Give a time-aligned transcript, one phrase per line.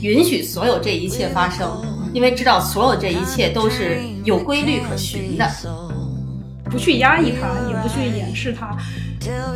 [0.00, 1.68] 允许所有这一切发生，
[2.12, 5.48] 因为知道所有这一切都是有规律可循的。
[6.68, 8.76] 不去压抑它，也不去掩饰它，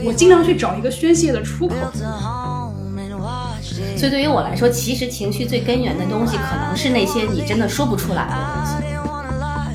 [0.04, 1.74] 我尽量去找一个宣泄的出口。
[3.96, 8.72] 所以对于我来说，其实情绪最根源的东西，可能是那些你真的说不出来的东西。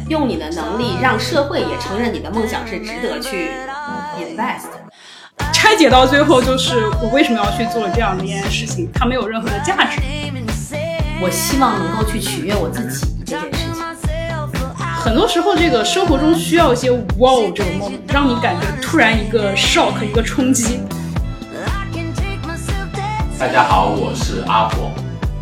[0.09, 3.52] 用你的能力，让社会也承认你的梦想是值得去
[4.18, 4.85] invest。
[5.66, 8.88] 拆解到最后，就是我为什么要去做这样的一件事情？
[8.93, 10.00] 它没有任何的价值。
[11.20, 13.83] 我希望能够去取悦我自己这件事情。
[14.79, 20.82] 很多时候，这个生活中需要一些 wow 这种 moment，让你感觉突然一个 shock，一个冲击。
[23.39, 24.92] 大家好，我是阿火。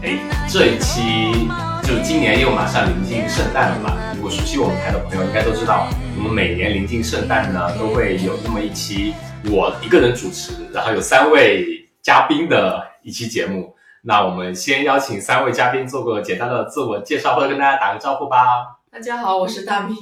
[0.03, 0.17] 哎，
[0.47, 1.49] 这一期
[1.83, 3.91] 就今年又马上临近圣诞了嘛。
[4.15, 9.13] 如果熟悉我们台的朋友应该都知道，我们每年临近圣诞呢，都会有那么一期
[9.51, 13.75] 我一个人主持，然后有三位嘉宾的一期节目。
[14.01, 18.79] 那我们先邀请三位嘉宾做个简单的自我介绍，或者跟大家打个招呼吧。
[18.89, 19.95] 大家好，我是大米。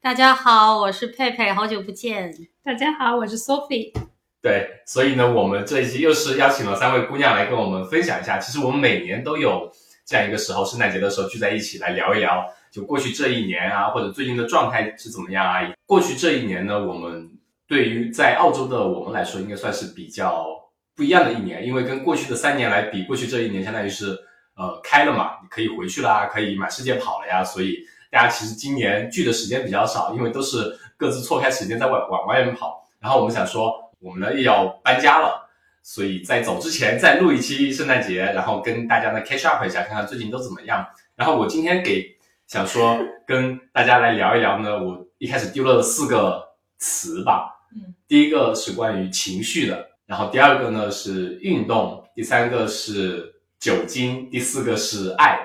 [0.00, 2.32] 大家好，我是佩佩，好久不见。
[2.64, 3.92] 大家好，我是 Sophie。
[4.40, 8.38] 对，所以呢，我们这一期又是邀请了三位姑娘来跟我们分享一下。
[8.38, 9.70] 其实我们每年都有
[10.06, 15.60] 这样一个时候，圣诞节的时候聚在一起来聊一聊，就过去这一年啊，或者最近的状态是怎么样啊。
[15.84, 17.28] 过去这一年呢，我们
[17.66, 20.46] 对于在澳洲的我们来说，应该算是比较
[20.94, 24.18] 不一样的一年，因为跟过去的三年来比，过去这一年相当于是
[24.56, 27.42] 呃开了嘛，你可以回去啦，可以满世界跑了呀。
[27.44, 27.78] 所以
[28.10, 32.88] 大家其实今年聚的时间比较少，因为都是各自错开时间在外往外面跑。
[33.00, 33.82] 然后我们想说。
[33.98, 35.48] 我们呢又要搬家了，
[35.82, 40.86] 所以在走之前再录一期圣诞节，然后跟大家呢 catch up 一下，看看最近都怎么样。
[41.16, 42.14] 然后我今天给
[42.46, 55.38] 想说跟大家来聊一聊呢，我一开始丢了四个词吧，嗯，第一个是关于情绪的，然后第二个呢是运动，第三个是酒精，第四个是爱。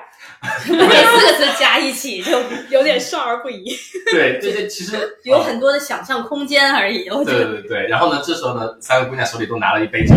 [0.66, 3.76] 这四个字加一起就有点少儿不宜。
[4.12, 7.10] 对，这些其实有很多的想象空间而已。
[7.26, 10.14] 对对对，然后呢，这时候呢，三个姑娘手里都拿了一杯酒，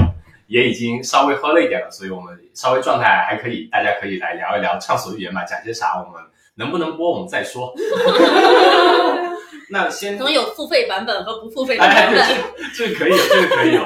[0.46, 6.22] 也已经稍微喝了一点了，所以我们稍微状态还可以，大家可以来聊一聊，畅所欲言嘛，讲些啥，我们
[6.56, 7.74] 能不能播我们再说。
[9.70, 12.24] 那先可能有付费版本和不付费版本，
[12.74, 13.82] 这个可以有，这个可以有。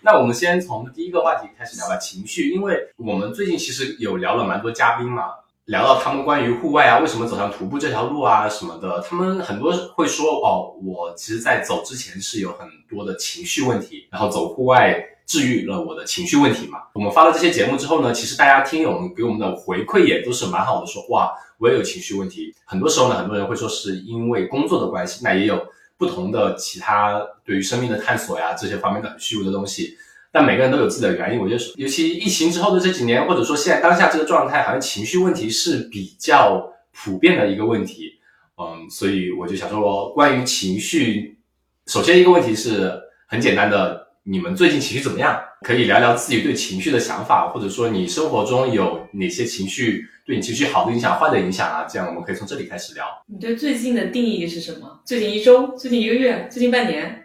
[0.00, 5.24] 那我们先从第一个话题开始聊吧，情绪，因为我们最近其实有聊了蛮多嘉宾嘛。
[5.66, 16.84] 聊到他们关于户外啊，为什么走上徒步这条路啊什么的，他们很多会说哦，我其实，在走之前是有很多的情绪问题，然后走户外治愈了我的情绪问题嘛。
[16.94, 22.54] 我们发了这些节目之后呢，其实大家听友们给我们的回馈也都是蛮好的，说哇，我也有情绪问题。
[22.64, 29.96] 很多时候呢，很多人会说是因为工作的关系，那也有不同的其他对于生命的探索呀这些方面的很虚无的东西。
[30.30, 38.12] 但每个人都有自己的原因，我觉得，尤其疫情之后的这几年，或者说现在当下这个状态，好像情绪问题是比较普遍的一个问题。
[38.58, 41.38] 嗯，所以我就想说，关于情绪，
[41.86, 42.92] 首先一个问题是
[43.26, 45.40] 很简单的，你们最近情绪怎么样？
[45.62, 51.86] 可以聊聊自己对情绪的想法，或者说你生活中有哪些情绪对你情绪好的影响、坏的影响啊？
[51.88, 53.06] 这样我们可以从这里开始聊。
[53.28, 55.00] 你对最近的定义是什么？
[55.02, 55.68] 最近一周？
[55.68, 56.46] 最近一个月？
[56.50, 57.22] 最近半年？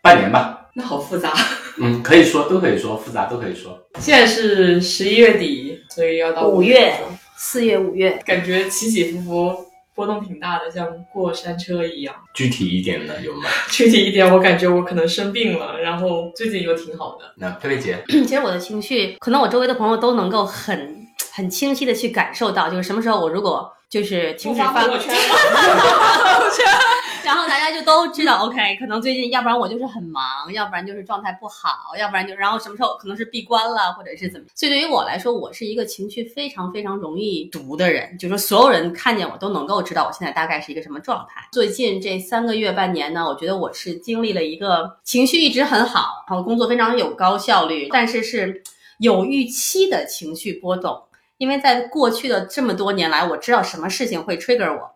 [0.00, 0.70] 半年吧。
[0.74, 1.34] 那好复杂。
[1.78, 3.78] 嗯，可以说，都可以说，复杂都可以说。
[4.00, 6.94] 现在是十一月底，所以要到五月，
[7.36, 12.14] 四月、五月，感觉起起伏伏，波动挺大的，像过山车一样。
[12.32, 13.42] 具体一点的，有吗？
[13.70, 17.26] 具体一点，我感觉我可能生病了，然后最近又挺好的。
[17.36, 20.97] 那佩佩姐， 其实我的情绪，可能我周围的朋友都能够很
[21.32, 25.14] 很清晰的去感受到，就是什么时候我如果就是停止发朋友 圈。
[27.24, 34.46] 然后大家就都知道，OK，可能最近要不然我就是很忙，要不然就是状态不好，要不然就然后什么时候可能是闭关了，或者是怎么。
[34.54, 41.46] 所以对于我来说，我是一个情绪非常非常容易读的人，就是说所有人看见我都能够知道我现在大概是一个什么状态。
[41.52, 48.62] 最近这三个月半年呢，我觉得我是经历了一个情绪一直很好，然后工作非常有高效率，但是是
[49.00, 50.98] 有预期的情绪波动。
[51.38, 54.90] 因为在过去的这么多年来，我知道什么事情会 trigger 我。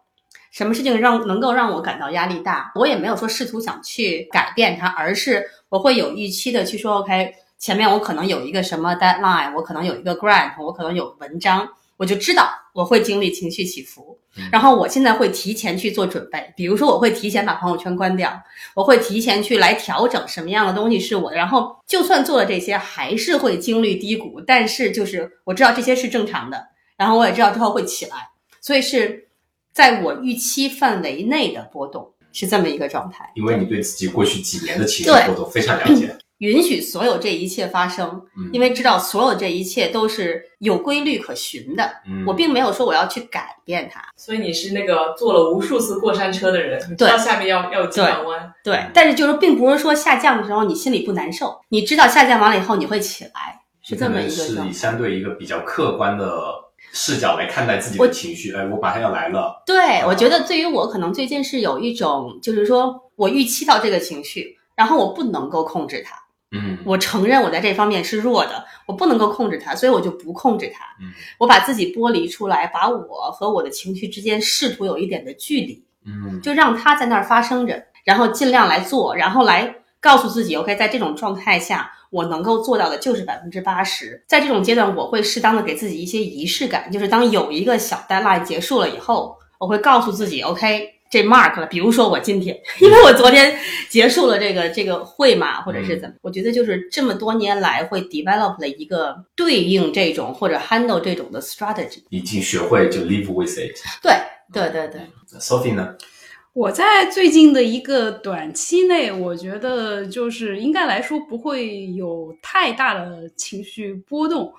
[0.50, 2.70] 什么事情让能够让我感到压力大？
[2.74, 11.66] 我也没有说试图想去改变它，而是我会有预期的去说，OK，前面我可能有一个什么 deadline，我可能有一个 grant，我可能有文章，
[12.02, 14.18] 我就知道我会经历情绪起伏。
[14.50, 18.36] 然后我现在会提前去做准备，比如说我会提前把朋友圈关掉，
[18.74, 21.36] 我会提前去来调整什么样的东西是我的。
[21.36, 26.66] 然后就算做了这些，还是会经历低谷，但是就是我知道这些是正常的，
[26.96, 28.16] 然后我也知道之后会起来，
[28.60, 29.28] 所以是。
[29.74, 36.14] 在我预期范围内的波动是这么一个状态，因为你对自己过去几年的情绪波动非常了解。
[36.42, 41.88] 允许所有这一切发生，嗯因为知道所有这一切都是有规律可循的。
[42.04, 48.52] 嗯我并没有说我要去改变它，所以你是那个坐了无数次过山车的人，你知道下面要要有几转弯。
[48.64, 54.72] 对，但是就是并不是说下降的时候你心里不难受，你知道下降完了以后你会起来，是这么一个是以。
[54.72, 56.26] 相对一个比较客观的
[56.92, 58.52] 视角来看待自己的情绪。
[58.52, 66.16] 哎，我马上要来了，对，我觉得对于我可能最近是有一种，就是说我预期到这个情绪，然后我不能够控制它，
[66.52, 70.84] 嗯我承认我在这方面是弱的，我不能够控制它，所以我就不控制它。
[71.00, 84.22] 嗯我把自己剥离出来，把我和我的情绪之间试图有一点的距离，嗯就让它在那儿发生着，然后尽量来做，然后来告诉自己，OK，在这种状态下，我能够做到的就是百分之八十。
[84.26, 90.88] 在这种阶段，我会适当的给自己一些仪式感，就是当有一个小 deadline 结束了以后，我会告诉自己，OK。
[91.12, 93.54] 这 mark 了，比如说我今天，因为我昨天
[93.90, 102.02] 结束了这个这个会嘛，或者是怎么，我觉得就是这么多年来会 develop 了一个对应这种或者 handle 这种的 strategy。
[102.08, 103.76] 已经学会就 live with it。
[104.02, 104.14] 对
[104.50, 105.02] 对对对
[105.38, 105.94] ，Sophie 呢？
[106.54, 114.50] 我在最近的一个短期内，我觉得就是应该来说不会有太大的情绪波动。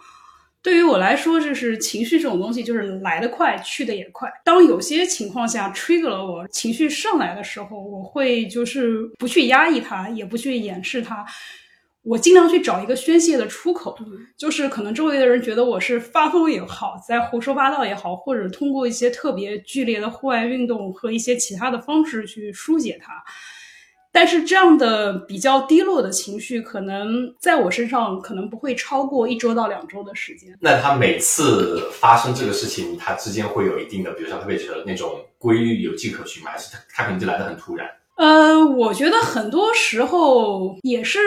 [0.63, 4.31] 对于我来说，就是情绪这种东西，就是来得快，去得也快。
[4.45, 11.25] 当有些情况下 trigger 了我情绪上来的时候，我会就是不去压抑它，也不去掩饰它，
[12.01, 13.93] 我尽量去找一个宣泄的出口。
[14.37, 23.21] 就是可能周围的人觉得我是发疯也好，在胡说八道也好，或者通过一些特别剧烈的户外运动和一些其他的方式去疏解它。
[24.13, 30.55] 但是这样的比较低落的情绪，可能在我身上可能不会超过一周到两周的时间。
[30.61, 36.51] 那他每次发生这个事情，他之间会有一定的，比如像特别觉得那种规律有迹可循吗？
[36.51, 37.89] 还是他他可能就来的很突然？
[38.15, 41.19] 呃，我觉得很多时候也是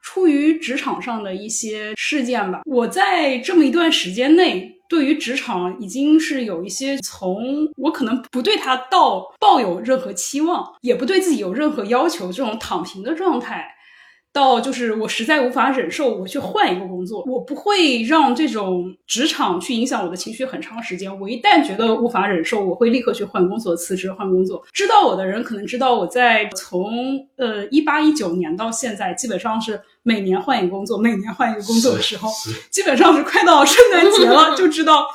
[0.00, 2.62] 出于职场上的一些事件吧。
[2.64, 13.74] 我在这么一段时间内，对于职场已经是有一些从我可能不对他到抱有任何期望，也不对自己有任何要求这种躺平的状态。
[14.32, 21.20] 到就是我实在无法忍受，我去换一个工作，我不会让这种职场去影响我的情绪很长时间。
[21.20, 24.62] 我一旦觉得无法忍受，我会立刻去换工作、辞职、换工作。
[24.72, 26.90] 知道我的人可能知道我在从
[27.36, 32.30] 呃一八一九年到现在，基本上是每年换一个工作，每年换一个工作的时候，
[32.70, 35.06] 基本上是快到圣诞节了， 就知道。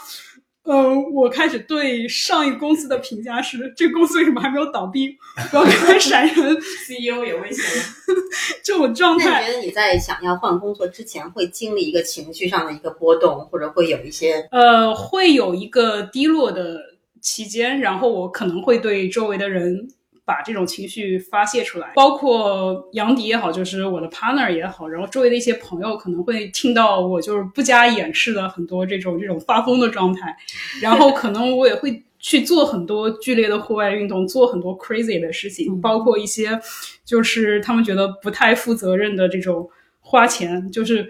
[0.68, 5.18] 呃，我开始对上一公司的评价是：这个公司为什么还没有倒闭？
[5.54, 7.84] 我要开始闪人，CEO 也危险了。
[8.62, 9.26] 这种 状态。
[9.30, 16.78] 那你觉得你在想要换工作之前，会经历一个情绪上的一个波动，或者会有一些呃，会有一个低落的
[17.22, 19.88] 期间，然后我可能会对周围的人
[20.28, 30.36] 把这种情绪发泄出来，包括杨迪也好，就是我的 partner 也好，然后周围的一些朋友可能会听到我就是不加掩饰的很多这种这种发疯的状态，
[30.82, 32.04] 然后可能我也会。
[32.20, 36.60] 去做很多剧烈的户外运动，做很多 crazy 的事情，嗯包括一些
[37.06, 39.70] 就是他们觉得不太负责任的这种
[40.02, 41.08] 花钱，就是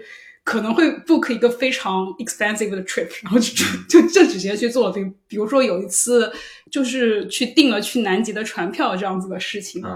[0.48, 4.94] 可能会 book 一个非常 expensive 的 trip，然后就就就直接去做了。
[4.94, 6.32] 比比如说有一次
[6.70, 9.82] 就是去订了去南极的船票这样子的事情。
[9.84, 9.92] 嗯，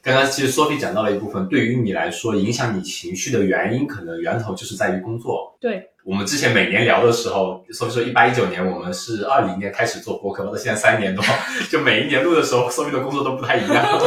[0.00, 5.58] 刚刚其实 Sophie 讲到了一部分，对于你来说影响你情绪的原因，可能源头就是在于工作。
[5.60, 11.24] 对，我们之前每年聊的时候，所以说一八一九年我们是二零年开始做播客，到现在三年多，
[11.68, 13.84] 就每一年录的时候，Sophie 的工作都不太一样，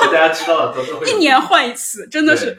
[0.00, 2.58] 就大家知道的都都会一年换一次，真的是对。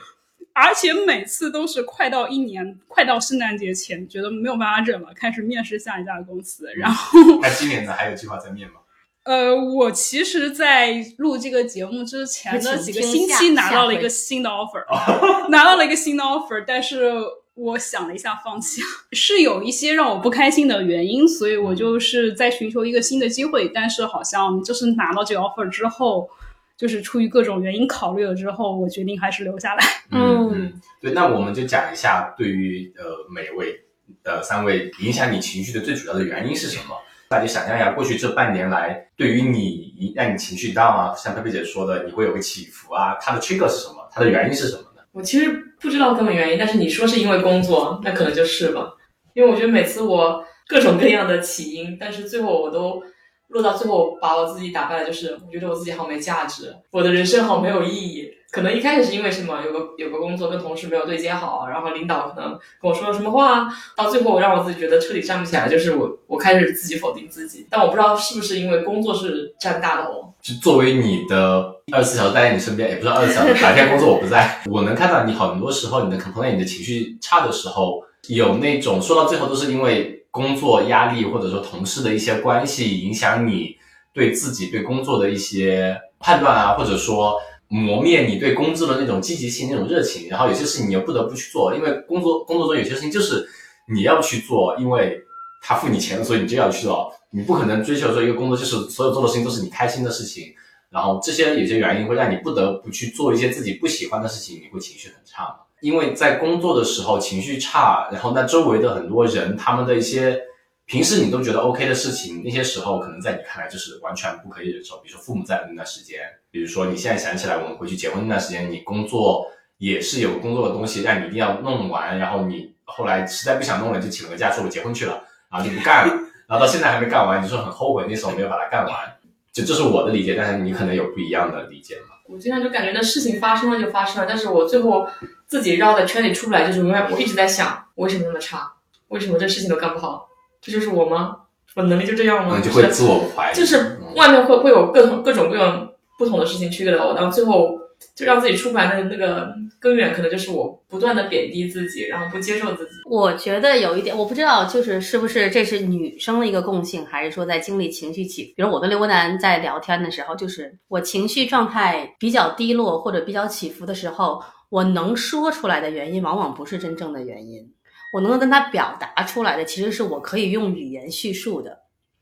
[0.60, 6.68] 而且每次都是快到一年，快到圣诞节前，觉得没有办法忍了，开始面试下一家公司。
[6.76, 8.76] 然后， 那今年呢还有计划再面吗？
[9.24, 14.84] 呃，我其实，在录这个节目之前的几个星期，拿到了一个新的 offer，
[15.52, 17.14] 拿到了一个新的 offer，但是
[17.54, 18.88] 我想了一下，放弃了。
[19.12, 23.68] 是有一些让我不开心的原因，所以我就是在寻求一个新的机会。
[23.68, 26.30] 但是好像就是拿到这个 offer 之后，
[26.78, 29.84] 就是出于各种原因考虑了之后，我决定还是留下来。
[30.12, 33.04] 嗯嗯，对，那我们就讲一下对于呃
[33.34, 33.76] 每位
[34.24, 36.96] 呃三位影响你情绪的最主要的原因是什么？
[37.30, 44.08] 大家就想象一下，过去这半年来，对于你让你情绪 down 啊，像佩佩姐说的，你会有个起伏啊，它的 trigger 是什么？
[44.10, 45.02] 它的原因是什么呢？
[45.12, 48.94] 我其实不知道根本原因，但是你说是因为工作，那可能就是吧。
[49.34, 53.04] 因为我觉得每次我各种各样的起因，但是最后我都
[53.50, 58.34] 落到最后，把我自己打败了，就是我觉得我自己好没价值，我的人生好没有意义。
[58.50, 62.52] 可能一开始是因为什么，有个有个工作跟同事没有对接好，然后领导可能
[62.82, 67.68] 跟我说了什么话，到最后让我自己觉得彻底站不起来，就是我我开始自己否定自己。
[67.70, 83.76] 但我不知道是不是因为工作是占大头，就作为你的二十四小时待在你身边，也不是二十四小时，白天工作我不在， 我能看到你很多时候你的 complain，你的情绪差的时候，有那种说到最后都是因为工作压力或者说同事的一些关系影响你
[84.14, 87.36] 对自己对工作的一些判断啊，或者说
[87.68, 93.50] 磨灭你对工作的那种积极性、那种热情，然后有些事情你又不得不去做，因为工作工作中有些事情就是
[93.92, 95.20] 你要去做，因为
[95.64, 97.12] 他付你钱，所以你就要去做。
[97.32, 100.54] 你不可能追求说一个工作就是所有做的事情都是你开心的事情，
[100.90, 105.67] 然后这些有些原因会让你不得不去做一些自己不喜欢的事情，你会情绪很差？
[105.82, 110.42] 因为在工作的时候情绪差，然后那周围的很多人他们的一些
[110.86, 114.98] 平时你都觉得 OK 的事情，那些时候可能在你看来就是完全不可以忍受。
[114.98, 116.20] 比如说父母在的那段时间，
[116.50, 119.46] 比如说你现在想起来我们回去结婚那段时间，你工作
[119.78, 126.14] 也是有工作的东西让你一定要弄完，然后你后来实在不想弄了，就请了个假说我结婚去了，然后就不干了。
[126.48, 129.17] 然后到现在还没干完，你说很后悔那时候没有把它干完，
[129.58, 132.16] 就这是我的理解，但是你可能有不一样的理解嘛？
[132.30, 135.08] 我经常就感觉那事情发生了就发生了，但是我最后
[135.48, 138.72] 自己绕在圈里出不来，就是永远我一直在想，我为什么那么差？
[139.08, 140.28] 为什么这事情都干不好？
[140.62, 141.38] 这就是我吗？
[141.76, 142.58] 我能力就这样吗？
[142.58, 147.77] 你就会自我怀疑，就是外面会会有各种各种各样不同的事情 trigger 我，然后最后
[148.16, 152.92] 就让自己出不来的那个根源，可能就是我不断的贬低自己，然后不接受自己。
[153.10, 158.54] 我觉得有一点，我不知道，就是是不是这是女生的一个共性，还是说在经历情绪起伏？
[158.56, 167.72] 比如我跟刘国南在聊天的时候，就是我情绪状态比较低落或者比较起伏的时候，我能说出来的原因，往往不是真正的原因。
[168.14, 171.78] 我能够跟他表达出来的，其实是我可以用语言叙述的。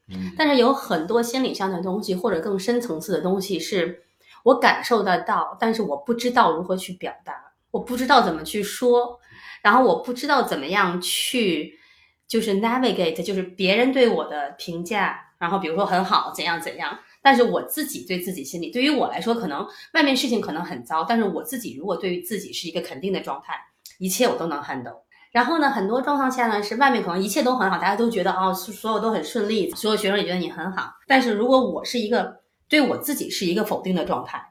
[0.09, 4.03] 嗯，但是有很多心理上的东西，或者更深层次的东西，是
[4.45, 7.33] 我感受得到，但是我不知道如何去表达，
[7.71, 9.19] 我不知道怎么去说，
[9.63, 11.73] 然后我不知道怎么样去，
[12.27, 23.55] 就是 navigate，就是别人对我的评价，然后比如说很好，怎样怎样，但是我自己对自己心里，对于我来说，可能外面事情可能很糟，但是我自己如果对于自己是一个肯定的状态，
[23.97, 25.01] 一切我都能 handle。
[25.31, 30.91] 然后呢，很多状况下呢，是外面可能一切都很好，大家都觉得哦，所有都很顺利，所有学生也觉得你很好。
[31.07, 34.43] 但是如果我是一个对我自己是一个否定的状态，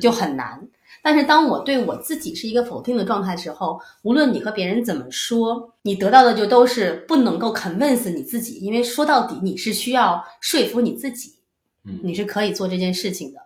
[0.00, 0.68] 就很难。
[1.02, 11.36] 但是当我对我自己是一个否定的状态的时候，无论你和别人怎么说，你得到的就都是不能够 convince 你自己，因为说到底你是需要说服你自己，
[11.84, 13.40] 嗯你是可以做这件事情的。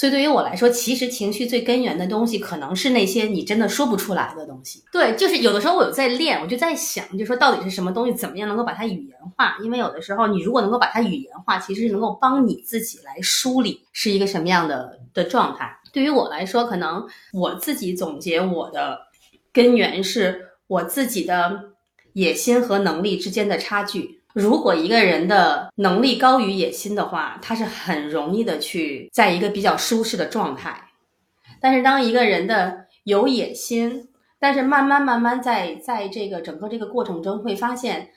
[0.00, 4.82] 所以对于我来说，其实情绪最根源的东西，可能是那些你真的说不出来的东西。
[4.90, 9.58] 对，就是有的时候我有在练，我就在想，就说到底是什么东西，怎么样能够把它语言化？
[9.62, 15.70] 因为有的时候，你如果能够把它语言化，其实是能够帮你自己来梳理是一个什么样的的状态。
[15.92, 19.00] 对于我来说，可能我自己总结我的
[19.52, 21.72] 根源是我自己的
[22.14, 24.19] 野心和能力之间的差距。
[24.32, 30.88] 如果一个人的能力高于野心的话，他是很容易的去在一个比较舒适的状态。
[31.60, 34.08] 但是当一个人的有野心，
[34.38, 38.10] 但是慢慢慢慢在在这个整个这个过程中会发现，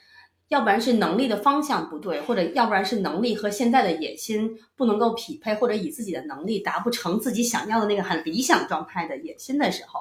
[0.48, 10.00] 要不然是能力的方向不对，或者要不然是能力和现在的野心不能够匹配，或者以自己的能力达不成自己想要的那个很理想状态的野心的时候，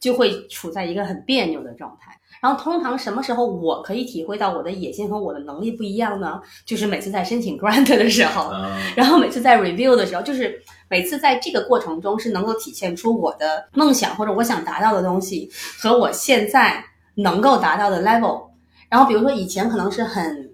[0.00, 2.18] 就会处在一个很别扭的状态。
[2.42, 6.40] 然后通常什么时候我可以体会到我的野心和我的能力不一样呢？
[6.66, 16.84] 就是每次在申请 grant 的时候，嗯 然后每次在 review 的时候，就是每次在这个过程中是能够体现出我的梦想或者我想达到的东西和我现在
[17.14, 18.42] 能够达到的 level。
[18.88, 20.50] 然后比如说以前可能是很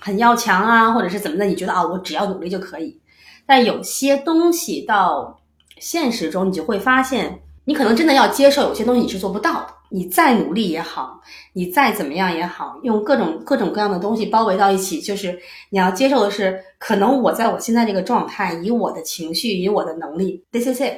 [0.00, 3.00] 很要强啊，或者是怎么的，你觉得啊我只要努力就可以，
[3.46, 5.40] 但有些东西到
[5.78, 9.68] 现实中，你就会发现，你可能真的要接受有些东西你是做不到的。
[9.92, 11.20] 你再努力也好，
[11.52, 20.94] 你再怎么样也好，用各种各种各样的东西包围到一起，就是你要接受的是，可能我在我现在这个状态，以我的情绪，以我的能力，this is it，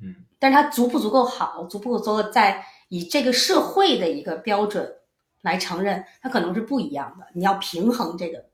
[0.00, 4.88] 嗯，但是它足不足够好，足不足够在以这个社会的一个标准
[5.42, 7.26] 来承认，它可能是不一样的。
[7.34, 8.44] 你要平衡这个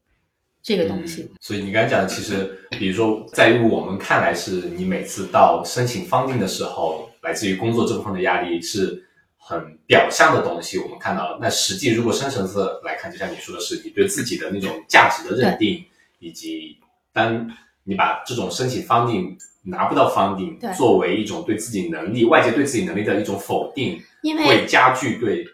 [0.62, 1.22] 这个东西。
[1.22, 9.06] 嗯所以你刚才讲的，其实比如说，在于我们看来，是你每次到申请 funding 的时候，来自于工作这部分的压力是
[9.44, 11.38] 很表象的东西，我们看到了。
[11.42, 15.84] 那实际如果深层次来看，就像你说的是，你对自己的那种价值的认定，
[16.20, 16.78] 以及
[17.12, 17.50] 当
[17.82, 25.44] 你把这种申请 funding 拿不到 funding 作为一种对自己能力、外界对自己能力的一种否定，因为会加剧对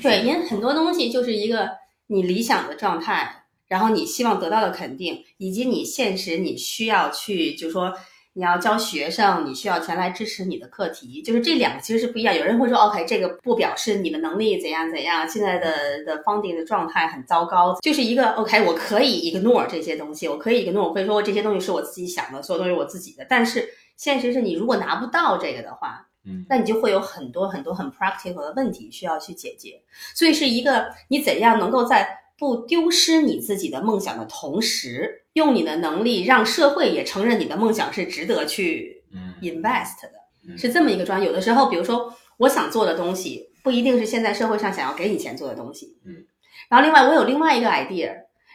[0.00, 1.68] 对，因为很多东西就是一个
[2.06, 7.92] 你理想的状态，然后你希望得到的肯定，以及你现实你需要去，就是说
[8.36, 12.36] 你要教学生，你需要钱来支持你的课题，就是这两个其实是不一样。
[12.36, 23.66] 有人会说，OK，这个不表示你的能力怎样怎样，现在的的 funding 的状态很糟糕，就是一个 OK，我可以 ignore 这些东西，我可以 ignore，我会说这些东西是我自己想的，所有东西是我自己的，但是
[23.96, 29.80] 现实是你如果拿不到这个的话，嗯那你就会有很多很多很 practical 的问题需要去解决。
[30.14, 40.10] 所以是一个你怎样能够在不丢失你自己的梦想的同时，用你的能力让社会也承认你的梦想是值得去嗯 invest 的，
[40.48, 41.26] 嗯是这么一个专业。
[41.26, 45.98] 有的时候，比如说我想做的东西，不一定是现在社会上想要给你钱做的东西。
[46.06, 46.24] 嗯。
[46.70, 48.06] 然后另外我有另外一个 idea，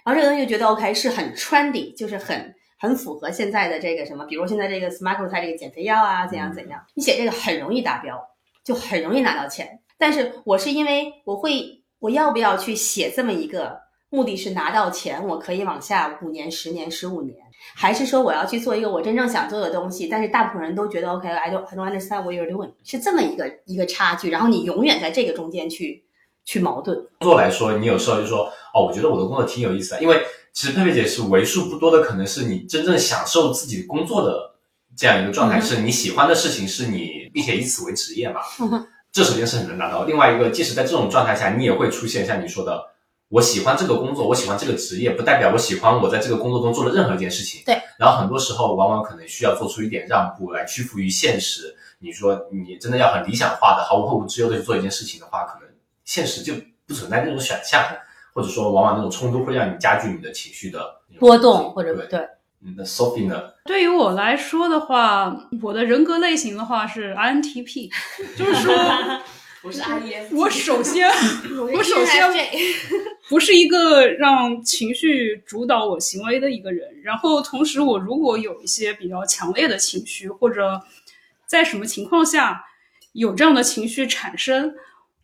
[0.03, 8.19] 然后这个东西就觉得 OK 是很 trendy，就是很很符合现在的这个什么，比如现在这个 semaglutide 这个减肥药啊，怎样怎样，你写这个很容易达标，
[8.65, 9.81] 就很容易拿到钱。
[10.00, 13.90] 但是我是因为我会，我要不要去写这么一个？
[14.11, 17.35] 目的是拿到钱，我可以往下五年、十年、十五年，
[17.73, 20.07] 还是说我要去做一个我真正想做的东西？
[20.07, 24.29] 但是大部分人都觉得 OK，I、don't I don't understand what you're doing，是这么一个一个差距。
[24.29, 26.03] 然后你永远在这个中间去
[26.43, 26.97] 去矛盾。
[27.19, 34.55] 工作来说，你有时候就说哦，我觉得我的工作挺有意思的，因为其实佩佩姐是为数不多的，可能是你真正享受自己工作的
[34.97, 38.41] 这样一个状态，嗯是你喜欢的事情，是你并且以此为职业嘛。
[39.13, 40.03] 这首先是很难达到。
[40.03, 42.81] 另外一个，即使在这种状态下，你也会出现像你说的，
[43.31, 47.63] 我喜欢这个工作，我喜欢这个职业，不代表我喜欢我在这个工作中做的任何一件事情。
[47.65, 47.81] 对。
[47.97, 51.73] 然后很多时候，往往可能需要做出一点让步，来屈服于现实。
[52.00, 55.69] 你说你真的要很理想化的、毫无后顾之忧的去做一件事情的话，可能
[56.03, 56.53] 现实就
[56.85, 57.81] 不存在那种选项，
[58.33, 60.83] 或者说往往那种冲突会让你加剧你的情绪的
[61.17, 62.07] 波动或者对。
[62.07, 62.19] 对，
[62.65, 63.41] 嗯那 Sophie 呢？
[63.63, 67.89] 对于我来说的话，我的人格类型的话是 INTP，
[68.35, 68.75] 就是说
[69.63, 71.07] 我是 IEF，我首先
[71.71, 72.27] 我首先
[73.29, 80.81] 不是一个让情绪主导我行为的一个人，然后同时我如果有一些比较强烈的情绪，或者
[81.45, 82.63] 在什么情况下
[83.13, 84.73] 有这样的情绪产生，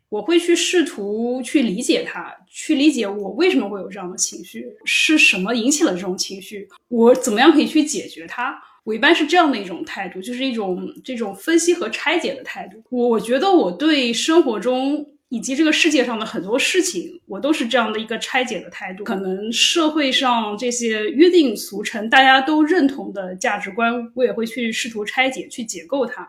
[0.09, 8.55] 我会去试图去理解它，去理解我为什么会有这样的情绪，是什么引起了这种情绪，我怎么样可以去解决它。
[8.87, 12.81] 我一般是这样的一种态度，就是一种这种分析和拆解的态度。
[12.89, 19.03] 我我觉得我对生活中以及这个世界上的很多事情，我都是这样的一个拆解的态度。
[19.03, 26.25] 可能社会上这些约定俗成、大家都认同的价值观，我也会去试图拆解、去解构它。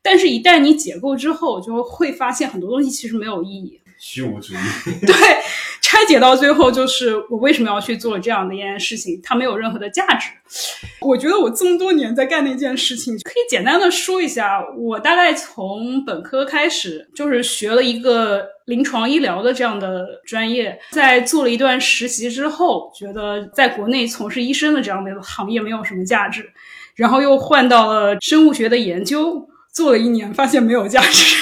[0.00, 3.80] 但是，一旦你解构之后，就会发现很多东西其实没有意义。
[3.98, 4.56] 虚无主义。
[5.04, 5.12] 对，
[5.96, 10.28] 拆解到最后就是我为什么要去做这样的一件事情，它没有任何的价值。
[11.00, 26.46] 我觉得我这么多年在干那件事情，可以简单的说一下，我大概从本科开始就是学了一个临床医疗的这样的专业，在做了一段实习之后，觉得在国内从事医生的这样的行业没有什么价值，
[26.94, 31.36] 然后又换到了生物学的研究，做了一年，发现没有价值。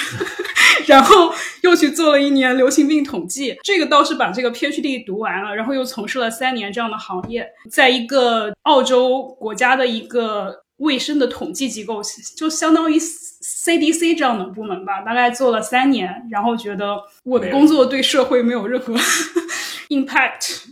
[0.87, 12.01] 然后又去做了一年流行病统计，这个倒是把这个 PhD 读完了，然后又从事了三年这样的行业，在一个澳洲国家的一个卫生的统计机构，
[12.37, 18.95] 就相当于 CDC 这样的部门吧，大概做了三年，然后觉得我的工作对社会没有任何
[19.91, 20.65] impact。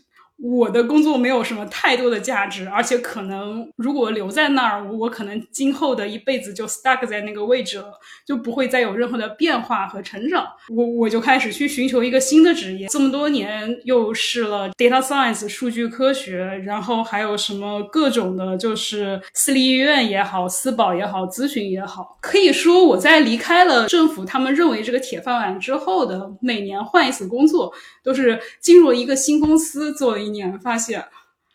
[0.42, 7.92] 我的工作没有什么太多的价值，而且可能如果留在那儿，我可能今后的一辈子就 stuck 在那个位置了，
[8.26, 10.44] 就不会再有任何的变化和成长。
[10.68, 12.88] 我我就开始去寻求一个新的职业。
[12.88, 22.18] 这么多年又试了 data science 数据科学，然后还有什么各种的，就是私立医院也好，私保也好，咨询也好。
[22.20, 27.72] 可以说我在离开了政府他们认为这个铁饭碗之后的每年换一次工作，
[28.02, 30.30] 都是进入了一个新公司做了一。
[30.30, 31.06] 年发现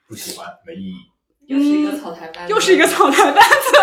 [0.07, 0.95] 不喜欢，没意义，
[1.47, 3.77] 又是一个草台班子，又是一个草台班子。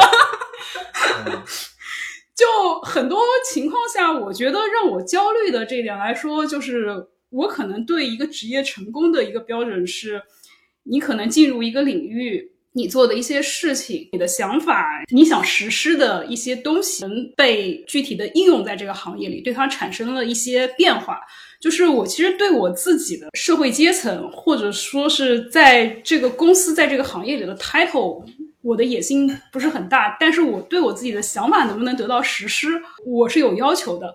[1.27, 1.43] 嗯
[2.35, 10.23] 就很多情况下，我觉得让我焦虑的这一点来说，就是我可能对一个职业成功的一个标准是，
[10.85, 21.21] 你可能进入一个领域，你做的一些事情，你的想法，你想实施的一些东西，能被具体的应用在这个行业里，对它产生了一些变化。
[21.61, 28.23] 就是我其实对我自己的社会阶层，或者说是在这个公司在这个行业里的 title，
[28.61, 34.15] 我的野心不是很大，但是我对我自己的想法能不能得到实施，我是有要求的。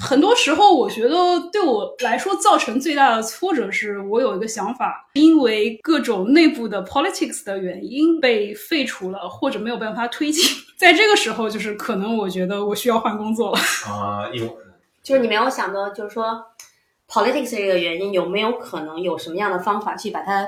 [0.00, 1.14] 很多时候，我觉得
[1.52, 10.44] 对我来说造成最大的挫折是我有一个想法，因为各种内部的 politics 的原因被废除了，或者没有办法推进。
[10.76, 13.58] 在这个时候，就是可能我觉得我需要换工作了。
[13.88, 14.56] 啊，因为
[15.02, 16.44] 就是你没有想到，就是说
[17.08, 20.44] politics 这个原因有没有可能有什么样的方法去把它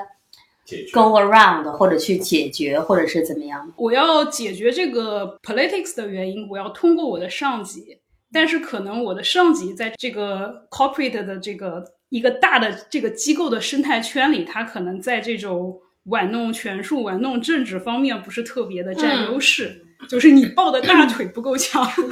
[0.93, 3.71] go around，或者去解决，或者是怎么样？
[3.77, 7.97] 我要解决这个 politics 的原因，我要通过我的上级，
[8.31, 19.85] 但是可能我的上级在这个 corporate 的这个一个大的这个机构的生态圈里，他可能在这种玩弄权术、玩弄政治方面不是特别的占优势。
[20.07, 21.83] 就是你抱的大腿不够强。
[21.83, 22.09] 嗯，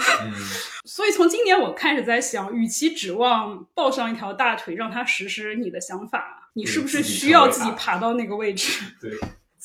[0.84, 8.84] 所以从今年我开始在想，与其指望抱上一条大腿让他实施你的想法，你是不是需要自己爬到那个位置？
[9.00, 9.12] 对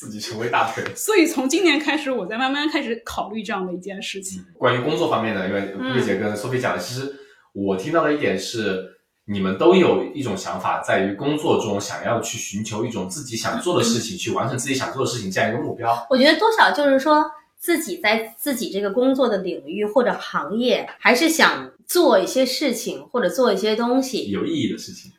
[0.02, 0.82] 自己成为大腿。
[0.96, 4.44] 所以从今年开始，我在慢慢开始考虑这样的一件事情。
[4.58, 5.60] 关于工作方面的，因为
[5.92, 7.14] 瑞姐跟 Sophie 讲的，其实
[7.52, 8.82] 我听到的一点是，
[9.26, 16.06] 你们都有一种想法，在于工作中想要去寻求一种自己想做的事情，去完成自己想做的事情这样一个目标。
[16.10, 17.24] 我觉得多少就是说
[17.58, 24.30] 自己在自己这个工作的领域或者行业，还是想做一些事情或者做一些东西。
[24.30, 25.12] 有意义的事情，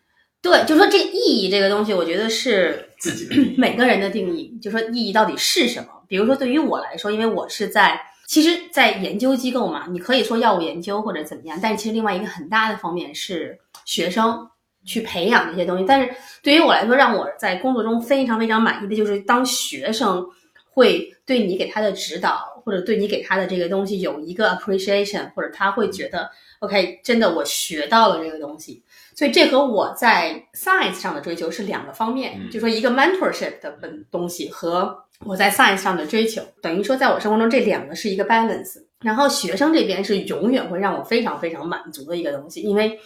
[0.44, 3.54] 对，就说这个意义这个东西，我觉得是自己的。
[3.58, 5.88] 每个人的定义，就说意义到底是什么？
[6.06, 14.46] 比如说对于我来说，因为我是在其实，在研究机构嘛，你可以说药物研究或者怎么样，但其实另外一个很大的方面是学生
[14.84, 15.86] 去培养这些东西。
[15.88, 20.28] 但是对于我来说，让我在工作中非常非常满意的就是当学生
[20.70, 26.30] 会对你给他的指导，或者对你给他的这个东西有一个 appreciation，或者他会觉得
[26.60, 28.84] OK，真的我学到了这个东西。
[29.16, 38.84] 所以这和我在 science 上的追求是两个方面，嗯就说一个 mentorship 的本东西和我在 science 上的追求，等于说在我生活中这两个是一个 balance。
[39.02, 42.98] 然后学生这边是永远会让我非常非常满足的一个东西，因为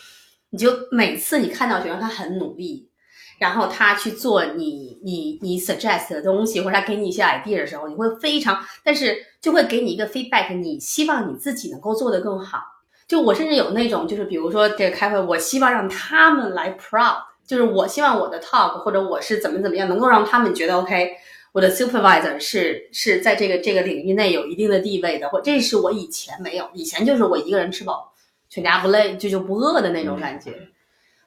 [0.52, 2.88] 你就每次你看到学生他很努力，
[3.40, 12.60] 然后他去做你你你 suggest 的东西，或者他给你一些 idea 的时候，你会非常，但是就会给你一个 feedback，你希望你自己能够做得更好。
[13.08, 17.16] 就我甚至有那种，就是比如说这个开会，我希望让他们来 proud，
[17.46, 21.12] 就是我希望我的 talk 或者我是怎么怎么样，能够让他们觉得 OK，
[21.54, 28.12] 我的 supervisor 是是在这个这个领域内有一定的地位的，或这是我以前没有，以前就是我一个人吃饱
[28.50, 30.52] 全家不累，就就不饿的那种感觉。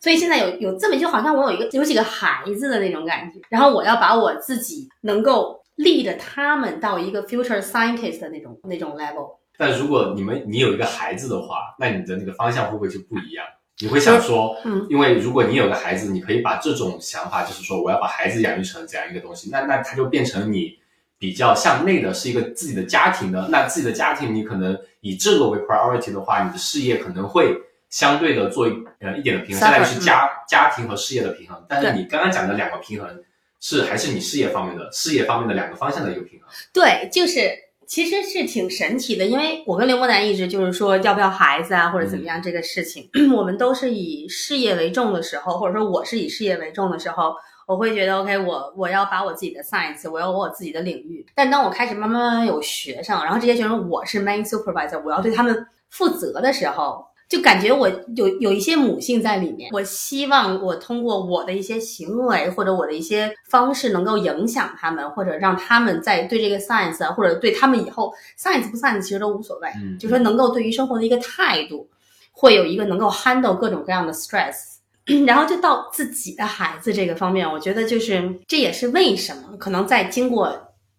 [0.01, 9.40] 所以现在有有这么就好像我有一个有几个孩子的那种感觉，然后我要把我自己能够 lead 他们到一个 future scientist 的那种那种 level。
[9.61, 13.45] 但如果你们你有一个孩子的话，那你的那个方向会不会就不一样？
[13.81, 20.79] 你会想说，嗯，因为如果你有个孩子，你可以把这种想法，就是说我要把孩子养育成怎样一个东西，那那他就变成你
[21.19, 23.49] 比较向内的，是一个自己的家庭的。
[23.51, 27.55] 那自己的家庭，你可能以这个为 priority 的话，你的事业可能会
[27.91, 31.63] 相对的做一呃一点的平衡相当于是家、家庭和事业的平衡。
[31.69, 33.23] 但是你刚刚讲的两个平衡
[33.61, 36.49] 是还是你事业方面的事业方面的两个方向的一个平衡。
[36.73, 37.51] 对，就是
[37.91, 47.35] 其实是挺神奇的，因为我跟刘墨南一直就是说要不要孩子啊，或者怎么样这个事情， 我们都是以事业为重的时候，或者说我是以事业为重的时候，
[47.67, 51.27] 我会觉得 OK，我我要把我自己的 science，我要有我自己的领域。
[51.35, 57.05] 但当我开始慢慢慢慢有学生，然后这些学生我是 main supervisor，我要对他们负责的时候。
[57.31, 71.89] 就感觉我有有一些母性在里面，我希望我通过我的一些行为或者我的一些方式，能够影响他们，或者让他们在对这个 science 啊，或者对他们以后 science 不 science 其实都无所谓，嗯就说能够对于生活的一个态度，
[72.33, 74.57] 会有一个能够 handle 各种各样的 stress。
[75.27, 80.53] 然后就到自己的孩子这个方面，我觉得就是这也是为什么可能在经过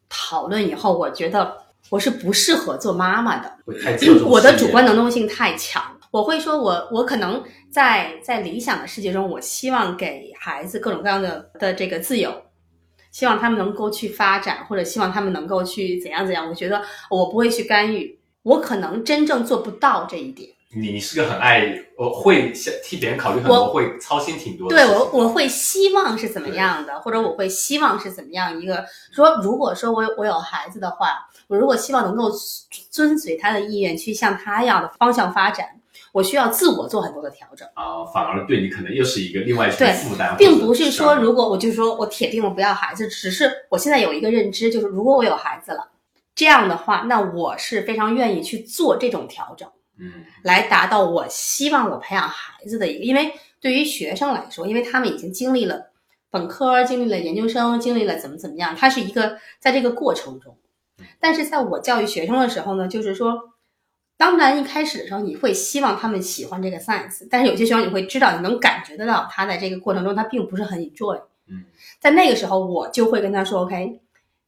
[0.10, 1.56] 讨论以后，我觉得
[1.90, 3.54] 我是不适合做妈妈的。
[4.26, 12.44] 我的主观能动性太强，我会说我我可能在在理想的世界中，我希望给孩子各种各样的的这个自由，
[13.12, 16.48] 希望他们能够去发展，或者希望他们能够去怎样怎样。
[16.50, 20.50] 我觉得我不会去干预，我可能真正做不到这一点。
[20.74, 24.86] 你你是个很爱我会想替别人考虑很多，我会操心挺多的对。
[24.88, 32.32] 我我会希望是怎么样的，或者我会希望是怎么样一个说，如果说我我有孩子的话，我如果希望能够
[32.90, 35.68] 遵随他的意愿去向他要的方向发展，
[36.12, 37.68] 我需要自我做很多的调整。
[37.74, 45.90] 啊、反而对你可能又是一个另外一种对负担，并不是说如果我就说我铁定了不要孩子，只是我现在有一个认知，就是如果我有孩子了，
[46.36, 49.70] 这样的话，那我是非常愿意去做这种调整，
[50.00, 50.12] 嗯
[50.44, 53.04] 来达到我希望我培养孩子的一个。
[53.04, 55.92] 因为对于学生来说，因为他们已经经历了
[56.30, 60.58] 本科，经历了研究生，经历了怎么怎么样，他是一个在这个过程中。
[61.20, 63.34] 但是在我教育学生的时候呢，就是说，
[64.22, 71.20] 当然一开始的时候你会希望他们喜欢这个 science，但是有些学生你会知道，你能感觉得到他在这个过程中他并不是很 enjoy。
[71.48, 71.64] 嗯，
[72.00, 74.00] 在那个时候我就会跟他说，OK，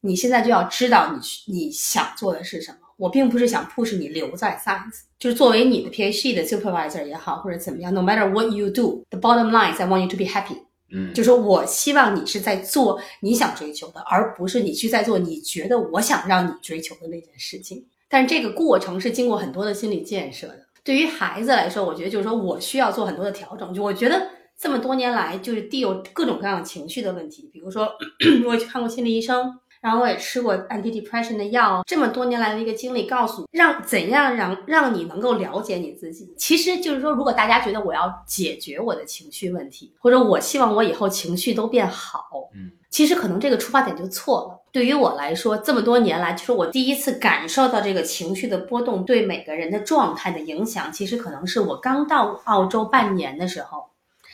[0.02, 2.78] 你现在就要知道你你想做的是什么。
[2.96, 9.88] 我并不是想 push 你留在 science，就是作为你的 PhD 的 supervisor 也好，或者怎么样，no matter what you do，the bottom line is I
[9.88, 10.58] want you to be happy。
[10.92, 17.84] 嗯，就说我希望你是在做你想追求的，而不是你去在做你觉得我想让你追求的那件事情。
[18.14, 20.60] 但这个过程是经过很多的心理建设的。
[20.84, 23.74] 对于孩子来说，我觉得就是说我需要做很多的调整。
[23.74, 27.88] 就我觉得这么多年来，就是地有各种各样的情绪的问题，比如说
[28.46, 36.32] 我也去看过心理医生，然后我也吃过 antidepression 的药，这么多年来的一个经历，告诉你让怎样让让你能够了解你自己。
[36.38, 44.60] 其实就是说，如果大家觉得我要解决我的情绪问题，或者我希望我以后情绪都变好，嗯，其实可能这个出发点就错了。
[44.74, 53.84] 对于我来说，这么多年来，就是我第一次感受到这个情绪的波动对每个人的状态的影响，其实可能是我刚到澳洲半年的时候。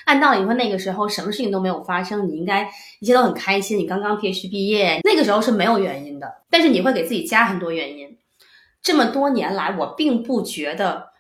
[0.06, 2.66] 按道理说，那个时候什么事情都没有发生，你应该
[3.00, 3.76] 一切都很开心。
[3.76, 8.16] 你刚刚 PhD 毕业，那个时候是没有原因的，但是你会给自己加很多原因。
[8.80, 11.10] 这么多年来，我并不觉得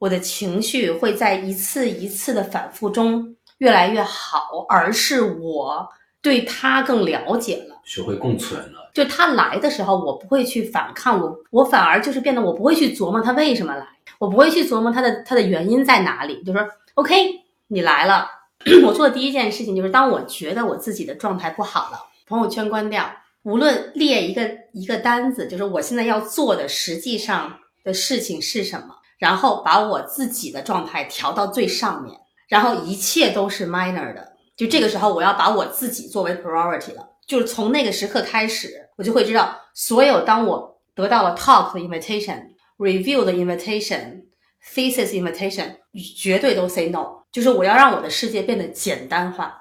[0.00, 5.88] 我的情绪会在一次一次的反复中越来越好，而是我
[6.24, 8.90] 对他更了解了，学会共存了。
[8.94, 13.86] 就他来的时候，我不会去反抗，我我反而就是变得我不会去琢磨他为什么来，
[14.18, 17.44] 我不会去琢磨他的他的原因在哪里，就说 OK。
[17.68, 18.28] 你来了，
[18.86, 23.10] 我做的第一件事情就是，当我觉得我自己的状态不好了，朋友圈关掉，
[23.42, 32.14] 无论列一个一个单子，就是我现在要做的实际上的事情是什么，然后把我自己的状态调到最上面，
[32.48, 45.76] 然后一切都是 minor 的，就这个时候我要把我自己作为 priority 了，就是从那个时刻开始，我就会知道，所有当我得到了 talk 的 invitation，review 的 invitation，thesis invitation，
[46.16, 47.24] 绝对都 say no。
[47.32, 49.52] 就是我要让我的世界变得简单化，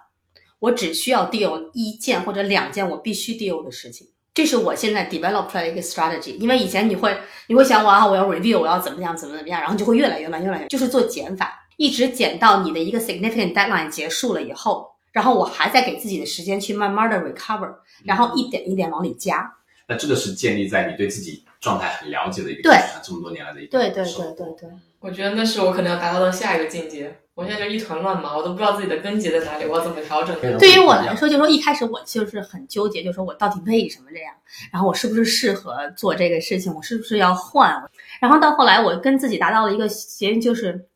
[0.60, 6.38] 我只需要 deal 一件或者两件我必须 deal 的事情，这是我现在 develop 出来的一个 strategy。
[6.38, 19.54] 因为以前你会你会想我啊，我要 review，我要怎么样怎么怎么样，然后就会越来越慢，越来越就是做减法，一直减到你的一个 significant deadline 结束了以后，然后我还在给自己的时间去慢慢的 recover，然后一点一点往里加。
[19.88, 24.70] 那这个是建立在你对自己状态很了解的一个对这么多年来的一个对对对对对，
[25.02, 27.20] 我觉得那是我可能要达到的下一个境界。
[27.36, 30.40] 我现在就一团乱麻，我都不知道自己的根结在哪里，我要怎么调整？
[30.60, 34.32] 对于我来说，就是说一开始我就是很纠结，就是说我到底为什么这样，
[34.72, 37.76] 然后我是不是适合做这个事情，我是不是要换？
[38.22, 40.88] 然后到后来，我跟自己达到了一个协议，就是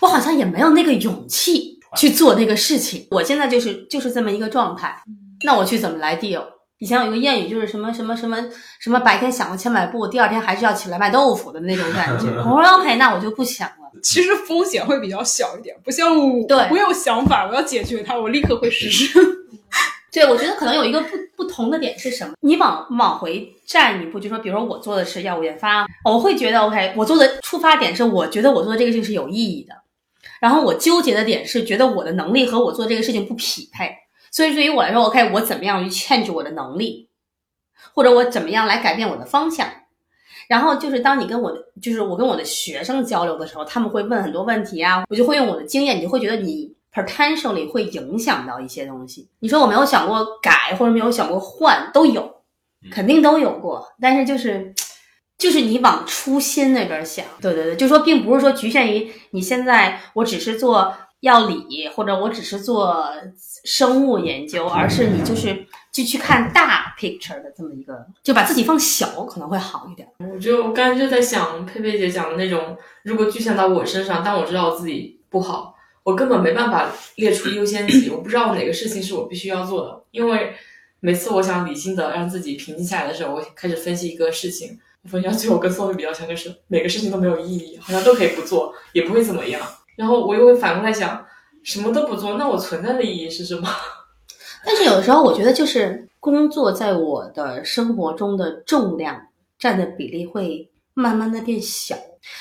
[0.00, 3.06] 我好像也没有那个勇气去做那个事情。
[3.10, 4.96] 我现在就是就是这么一个状态，
[5.44, 6.42] 那我去怎么来 deal？
[6.78, 8.36] 以前有一个谚语，就是什么什么什么
[8.80, 12.26] 什么，白天想了千百步，第二天还是要起来卖豆腐的那种感觉。
[12.44, 13.74] 我说 OK，那我就不想了。
[14.02, 19.08] 其实风险会比较小一点，不像我，对我有想法，我要解决它，我立刻会实施。
[20.14, 22.34] 对，我觉得可能有一个不不同的点是什么？
[22.40, 29.74] 你往往回站一步，就说，比如说我做的是药物研发，我会觉得 OK，我做的出发点是我觉得我做的这个事情是有意义的，
[30.40, 33.92] 然后我纠结的点是觉得我的能力和我做这个事情不匹配，
[34.30, 37.08] 所以对于我来说，OK，我怎么样去 change 我的能力，
[37.92, 39.68] 或者我怎么样来改变我的方向？
[40.46, 49.28] 然后就是当你跟我的，就是我跟我的学生交流的时候，他们会问很多问题啊，我就会用我的经验，你就会觉得你 potentially 会影响到一些东西。
[49.40, 52.42] 你说我没有想过改，或者没有想过换，都有，
[52.90, 53.86] 肯定都有过。
[54.00, 54.72] 但是就是，
[55.36, 63.04] 就是你往初心那边想，对对对，就说并不是说局限于你现在，我只是做药理，或者我只是做
[63.64, 65.66] 生物研究，而是你就是。
[65.94, 70.08] 就去看大 picture 的这么一个，就把自己放小可能会好一点。
[70.18, 75.73] 我就刚才就在想，佩佩姐讲的那种，如果局限到我身上，但我知道我自己不好，
[76.04, 80.04] 我根本没办法列出优先级，我不知道哪个事情是我必须要做的。
[80.12, 80.54] 因为
[81.00, 89.60] 每次我想理性的让自己平静下来的时候，我开始分析一个事情，我分析到最后跟宋宇比较像，就是每个事情都没有意义，好像都可以不做，也不会怎么样。
[89.96, 91.24] 然后我又会反过来想，
[91.62, 93.68] 什么都不做，那我存在的意义是什么？
[94.66, 99.20] 但是有的时候，我觉得就是工作在我的生活中的重量
[99.58, 101.96] 占的比例会慢慢的变小。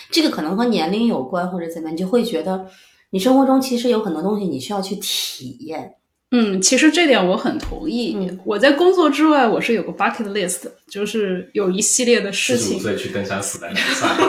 [0.10, 2.66] 这个可能和年龄有关，或者怎么样，你就会觉得
[3.14, 5.94] 你生活中其实有很多东西你需要去体验。
[6.32, 8.16] 嗯，其实这点我很同意。
[8.18, 12.72] 嗯，我在工作之外，我是有个 bucket list，就是有一系列的事情。
[12.72, 14.08] 十五岁去登山死在比赛。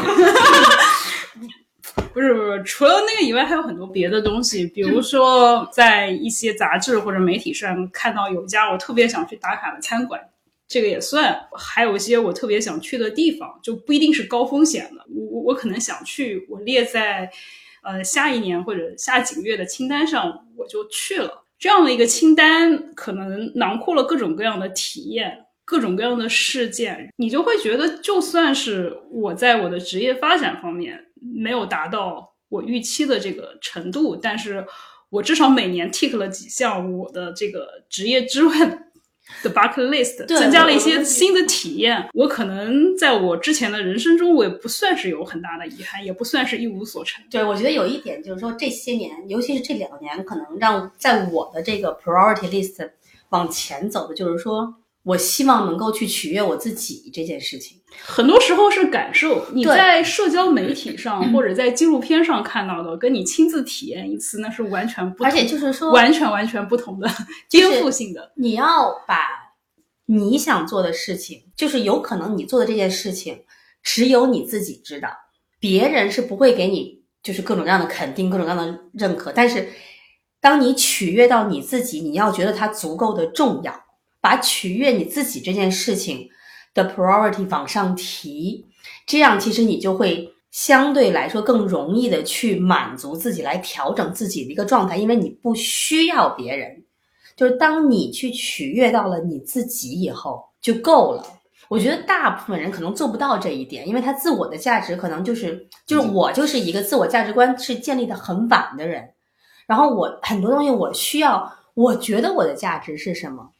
[2.12, 4.66] 不是不是，除了那个以外，还有很多别的东西。
[4.66, 10.20] 比如说，在一些杂志或者媒体上看到有一家我特别想去打卡的餐馆，
[10.68, 11.34] 这个也算。
[11.56, 15.02] 还有一些我特别想去的地方，就不一定是高风险的。
[15.08, 17.30] 我我我可能想去，我列在
[17.84, 21.44] 呃下一年或者下几个月的清单上，我就去了。
[21.58, 31.00] 这样的一个清单，可能囊括了各种各样的体验、各种各样的事件，你就会觉得，就算是我在我的职业发展方面。
[31.34, 34.62] 没有达到我预期的这个程度，但是
[35.08, 38.83] 我至少每年 tick 了几项我的这个职业之外
[39.42, 42.08] 的 bucket list，增加了一些新的体验。
[42.12, 47.24] 我可能在我之前的人生中，我也不算是有很大的遗憾，也不算是一无所成。
[47.30, 52.90] 对，我觉得有一点就是说，这些年，尤其是这两年，可能让在我的这个 priority list
[53.30, 54.74] 往前走的，就是说
[55.04, 57.80] 我希望能够去取悦我自己这件事情。
[58.02, 67.08] 很多时候是感受，你在社交媒体上或者在纪录片上看到的，跟你亲自体验一次，那是完全不同，而且就是说，完全完全不同的
[67.48, 68.32] 颠覆性的。
[68.34, 69.16] 你要把
[70.06, 73.44] 你想做的事情，就是有可能你做的这件事情，
[73.82, 75.10] 只有你自己知道，
[75.60, 79.30] 别人是不会给你就是各种各样的肯定，各种各样的认可。
[79.32, 79.68] 但是，
[80.40, 83.83] 当你取悦到你自己，你要觉得它足够的重要，
[84.24, 86.26] 把取悦你自己这件事情
[86.72, 88.64] 的 priority 往上提，
[89.06, 96.82] 这样其实你就会相对来说更容易的去满足自己，来调整自己的一个状态，因为你不需要别人。
[97.36, 101.22] 就是当你去取悦到了你自己以后就够了。
[101.68, 109.06] 我觉得大部分人可能做不到这一点，因为他自我的价值可能就是就是我就是一个自我价值观是建立的很晚的人，
[109.66, 113.50] 然后我很多东西我需要，我觉得我的价值是什么？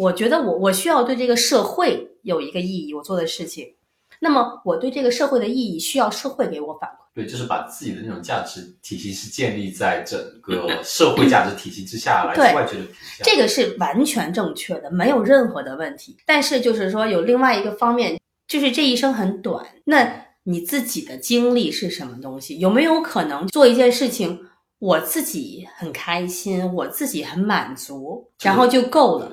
[0.00, 3.74] 我觉得我我需要对这个社会有一个意义，我做的事情。
[4.18, 6.94] 那么我对这个社会的意义需要社会给我反馈。
[7.12, 13.22] 对，就是把自己的那种价值体系是建立在整个社会价值体系之下，来外界的体系。
[13.22, 16.16] 这个是完全正确的，没有任何的问题。
[16.24, 20.10] 但是就是说，有另外一个方面，就是这一生很短，那
[20.44, 22.58] 你自己的经历是什么东西？
[22.58, 24.46] 有没有可能做一件事情，
[24.78, 29.30] 我自己很开心，我自己很满足，然后就够了？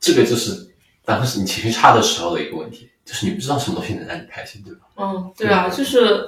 [0.00, 0.68] 这个就是
[1.04, 4.80] 当时你情绪差的时候的一个问题，就是你不知道什么东西能让你开心，对吧？
[4.96, 6.24] 嗯，对啊，就是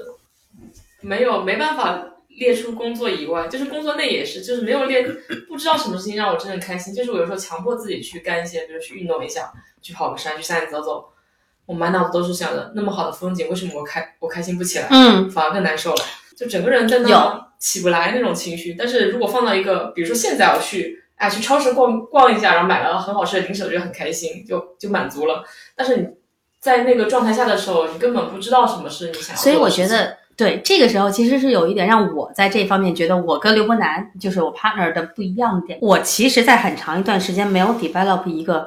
[1.00, 5.02] 没有没办法列出工作以外，就是工作内也是，就是没有列，
[5.48, 6.94] 不知道什么事情让我真正开心。
[6.94, 9.52] 就是我有时候强迫自己去干一些，比如去运动一下，
[9.82, 11.04] 去跑个山，去山里走走，
[11.66, 16.04] 我满脑子都是想着那么好的风景，为什么我开我开心不起来，嗯，反而更难受了，
[16.36, 18.74] 就整个人在那有起不来那种情绪。
[18.78, 20.98] 但是如果放到一个，比如说现在我去。
[21.20, 25.44] 哎，去超市逛逛一下，然后买了很好吃的零食，我觉得很开心，就就满足了。
[25.76, 26.08] 但是你
[26.58, 29.68] 在那个状态下的时候，你根本不知道什么是你想要所以我。
[29.68, 35.78] 觉得，对这个时候其实是有一点让我在这方面觉得我跟刘伯南就是我 partner 的不一样点。
[35.82, 38.66] 我其实，在很长一段时间没有 develop 一个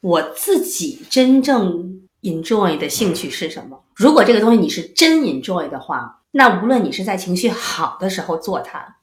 [0.00, 3.78] 我自己真正 enjoy 的兴趣是什么。
[3.94, 8.96] 如果这个东西你是真 enjoy 的话，那无论你是在情绪好的时候做它，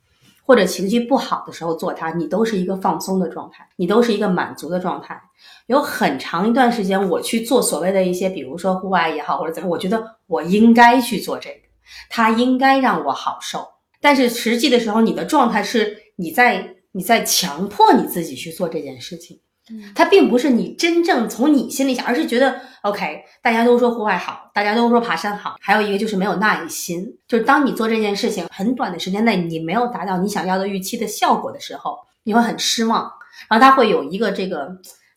[0.50, 5.22] 或者情绪不好的时候做它，你都是一个放松的状态，你都是一个满足的状态。
[5.68, 11.60] 有很长一段时间，我去做所谓的一些，比如说户外也好，或者怎么，我觉得我应该去做这个，
[12.10, 13.64] 它应该让我好受。
[14.02, 19.40] 但是实际的时候，你的状态是你在你在强迫你自己去做这件事情，
[19.94, 33.10] 它并不是你真正从你心里想，而是觉得 OK，大家都说户外好，大家都说爬山好，还有一个就是没有耐心，就是当你做这件事情很短的时间内，你没有达到你想要的预期的效果的时候，你会很失望，
[33.50, 34.70] 然后他会有一个这个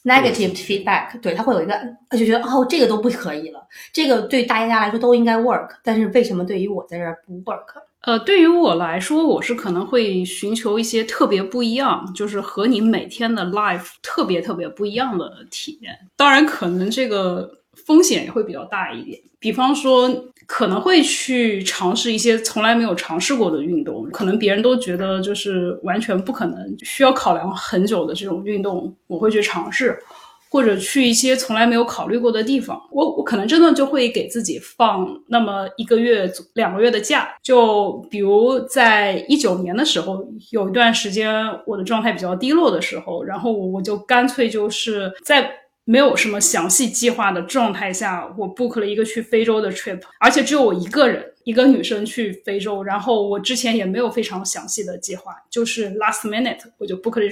[0.04, 1.76] negative feedback，对，他会有一个
[2.12, 7.82] 就觉得哦，这个都不可以了，这个对大家来说都应该 work，但是为什么对于我在这儿不 work？
[8.02, 15.98] 呃，对于我来说，我是可能会寻求一些特别不一样，就是和你每天的 life 特别特别不一样的体验。
[16.16, 17.50] 当然，可能这个
[17.86, 19.20] 风险也会比较大一点。
[19.38, 20.08] 比方说，
[20.46, 29.98] 可能会去尝试一些从来没有尝试过的运动，可能别人都觉得就是完全不可能，需要考量很久的这种运动，我会去尝试。
[30.48, 37.26] 或者去一些从来没有考虑过的地方，我我可能真的就会给自己放那么一个月、两个月的假。
[37.42, 45.50] 就比如在一九年的时候，有一段时间我的状态比较低落的时候，然后我我就干脆就是在
[45.84, 52.82] 没有什么详细计划的状态下，我 book 了一个去非洲的 trip，而且只有我一个人，一个女生去非洲。
[52.82, 57.26] 然后我之前也没有非常详细的计划，就是 last minute 我就 book 了。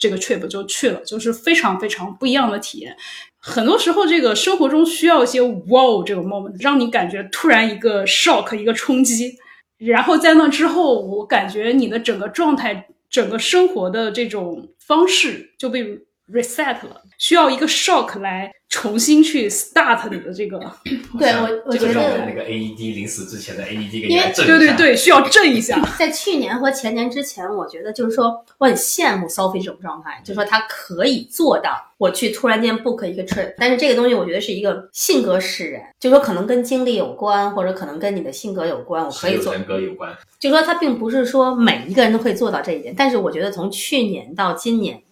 [0.00, 2.96] 这个 trip 就去了，就是非常非常不一样的体验。
[3.36, 9.36] 很多时候，这个生活中需要一些 wow 这个 moment，让你感觉突然一个 shock，一个冲击。
[9.76, 15.98] 然后在那之后，我感觉你的整个状态、整个生活的这种方式就被
[16.32, 20.58] reset 了，需要一个 shock 来重新去 start 你的这个。
[21.18, 25.80] 对我，我觉得那个 AED 临死之前的 AED 给你震一下对对对，需要震一下。
[25.98, 39.54] 在去年和前年之前，我觉得就是说，我很羡慕 Sophie 这种状态，就是说她可以做到我去突然间 book 一个 trip，但是这个东西我觉得是一个性格使然，就是说可能跟经历有关，或者可能跟你的性格有关，我可以做。
[39.54, 40.14] 人格有关。
[40.38, 45.02] 就是说他并不是说每一个人都可以做到这一点，但是我觉得从去年到今年，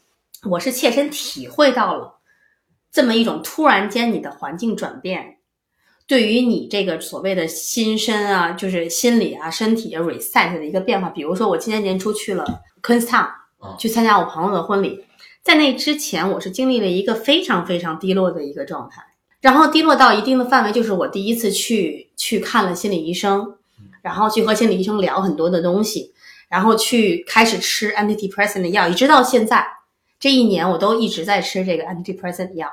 [0.45, 2.21] 我是切身体会到了
[2.93, 5.39] 这么一种突然间你的环境转变，
[6.07, 11.09] 对于你这个所谓的心身啊，就是心理啊、身体啊 reset 的一个变化。
[11.09, 12.45] 比如说，我今年年初去了
[12.83, 13.29] Queenstown，
[13.63, 15.05] 嗯去参加我朋友的婚礼，
[15.43, 19.03] 在那之前，我是经历了一个非常非常低落的一个状态，
[19.41, 23.57] 然后低落到一定的范围，就是我第一次去去看了心理医生，
[24.03, 26.13] 然后去和心理医生聊很多的东西，
[26.49, 29.67] 然后去开始吃 antidepressant 的药，一直到现在
[30.19, 32.71] 这一年，我都一直在吃这个 antidepressant 药。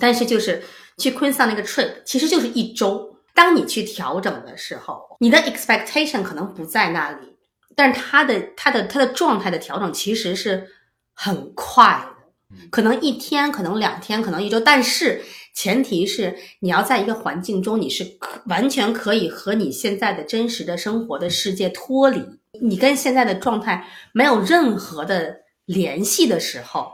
[0.00, 0.62] 但是就是
[0.98, 3.16] 去 Queenstown 那个 trip，其实就是一周。
[3.34, 7.36] 当你去调整的时候，你的 expectation 可能不在那里，
[7.74, 10.68] 但是他的他的他的状态的调整其实是
[11.14, 12.04] 很快
[12.50, 15.22] 的，可能一天，可能两天，可能一周，但是
[15.54, 22.22] 前提是你要在一个环境中，你是可完全可以和你现在的真实的生活的世界脱离，
[22.60, 25.36] 你跟现在的状态没有任何的
[25.72, 26.92] 联系的时候。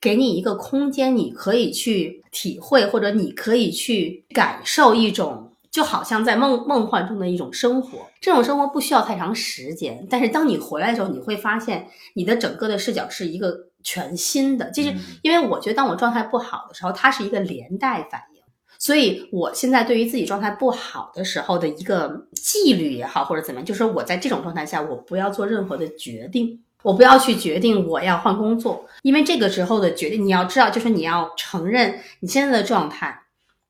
[0.00, 8.00] 给你一个空间，你可以去体会，或者你可以去感受一种，就好像在梦梦幻中的一种生活。
[8.20, 14.70] 这种生活不需要太长时间，但是当你回来的时候，你会发现你的整个的视角是一个全新的。
[14.72, 18.42] 就是因为我觉得，当我状态不好的时候，它是一个连带反应。
[18.78, 26.60] 所以我现在对于自己状态不好的时候的一个纪律也好，或者怎么样，就是我在这种状态下，我不要做任何的决定。
[26.84, 33.22] 我不要去决定我要换工作，因为这个时候的决定，你要知道，就是你要承认你现在的状态，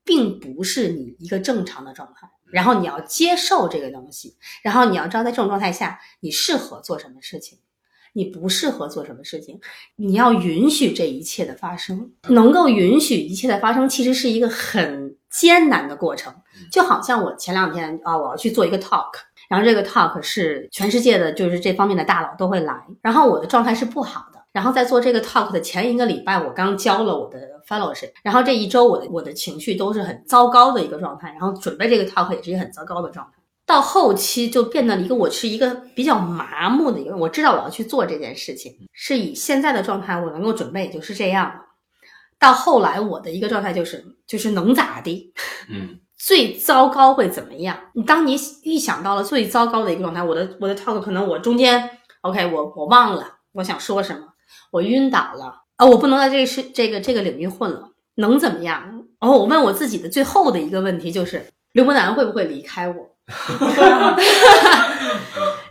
[0.03, 7.57] 并不是你一个正常的状态，然后你要接受这个东西，然后你要知道，在这种状态下，你适合做什么事情，
[8.11, 9.61] 你不适合做什么事情，
[9.95, 16.35] 你要允许这一切的发生，能够允许一切的发生，其实是一个很艰难的过程，
[16.69, 19.11] 就好像我前两天啊，我要去做一个 talk。
[19.49, 22.73] 然后这个 talk 是全世界的，就是这方面的大佬都会来。
[23.01, 24.39] 然后我的状态是不好的。
[24.51, 27.37] 然后在做这个 talk 的前一个礼拜，我刚交了我的
[27.67, 28.11] fellowship。
[28.23, 31.29] 然后这一周，我的我的情绪都是很糟糕的一个状态。
[31.31, 33.33] 然后准备这个 talk 也是一个很糟糕的状态。
[33.65, 41.51] 到后期就变得一个我是一个比较麻木的一个，我知道我要去做这件事情，是以现在的状态我能够准备就是这样
[42.39, 45.33] 到后来我的一个状态就是就是能咋地？
[45.67, 45.99] 嗯。
[46.17, 47.77] 最糟糕会怎么样？
[47.93, 51.89] 你当你预想到了最糟糕的一个状态，我的我的 talk 可能我中间
[52.21, 54.21] OK，我我忘了我想说什么，
[54.71, 59.05] 我晕倒了啊，我不能在这个是这个这个领域混了，能怎么样？
[59.19, 63.09] 然后我问我自己的最后的一个问题就是：刘伯南会不会离开我？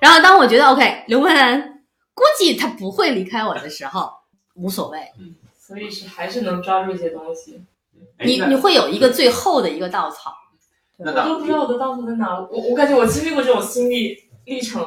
[0.00, 1.82] 然后当我觉得 OK，刘伯南
[2.14, 4.10] 估计他不会离开我的时候，
[4.54, 4.98] 无所谓。
[5.18, 5.34] 嗯
[5.66, 7.64] 所以是还是能抓住一些东西。
[8.24, 10.32] 你你会有一个最后的一个稻草，
[10.96, 12.38] 我都不知道我的稻草在哪。
[12.38, 14.80] 我我感觉我经历过这种心历历程，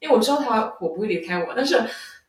[0.00, 1.52] 因为我知道他我不会离开我。
[1.54, 1.82] 但是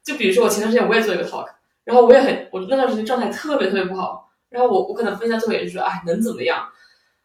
[0.04, 1.48] 就比如说我前段时间我也做一个 talk，
[1.84, 6.66] 然后我也很我那段时间状态特别特别不好，然后我我可能分享最后也是说，哎，能怎么样？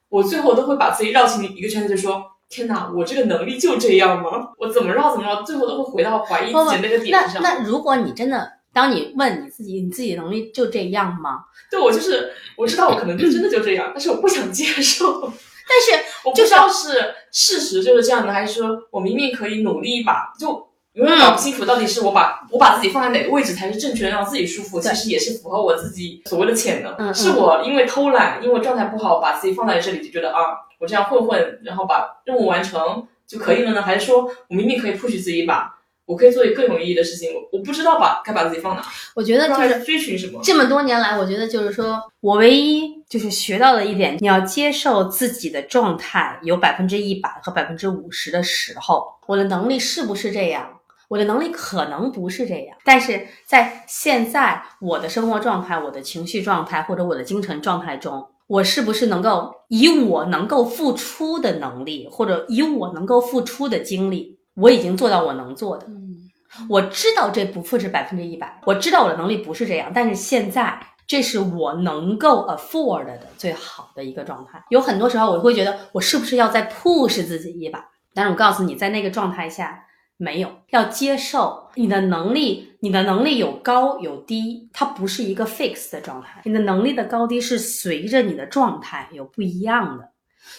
[0.08, 4.50] 我最后都会把自己绕进一个圈子，就说天哪，我这个能力就这样吗？
[4.58, 7.42] 我怎么绕怎么绕，最后都会回到怀疑自己那个点上。
[7.42, 8.59] 那那如果你真的。
[8.72, 11.44] 当你问你自己，你自己能力就这样吗？
[11.70, 15.20] 对我就是我知道我可能真的就这样，但是我不想接受。
[15.70, 27.14] 但是我不知道是事实就是这样的，还是说我明明可以努力一把，就永远搞不清楚到底是我把我把自己放在哪个位置才是正确的，让自己舒服，其实也是符合我自己所谓的潜能。
[27.14, 30.40] 是我因为偷懒，因为状态不好，把自己放在这里，就觉得啊，
[30.80, 33.80] 我这样混混，然后把任务完成就可以了呢？
[33.80, 35.72] 还是说我明明可以 push 自己一把？
[36.10, 38.82] 我可以做一更有意义的事情，我我不知道把该把自己放哪。
[39.14, 40.40] 我觉得就是追寻什么。
[40.42, 50.68] 这么多年来，我觉得就是说我唯一就是学到的一点，你要接受自己的状态有百分之一百和百分之五十的时候，我的能力是不是这样？
[51.06, 64.39] 我的能力可能不是这样，但是在现在我的生活状态、我的情绪状态或者我的精神状态中，我是不是能够以我能够付出的能力，或者以我能够付出的精力？
[64.60, 66.30] 我已经做到我能做的，嗯
[66.68, 74.62] 我知道这不复制百分之一百，我知道我的能力不是这样，但是现在这是我能够 afford 的最好的一个状态。
[74.68, 77.84] 有很多时候我会觉得我是不是要再 push 自己一把？
[78.14, 79.84] 但是我告诉你，在那个状态下
[80.16, 90.10] 没有，要接受你的能力，你的能力有高有低，它不是一个 fix 的状态，你的能力的高低是随着你的状态有不一样的。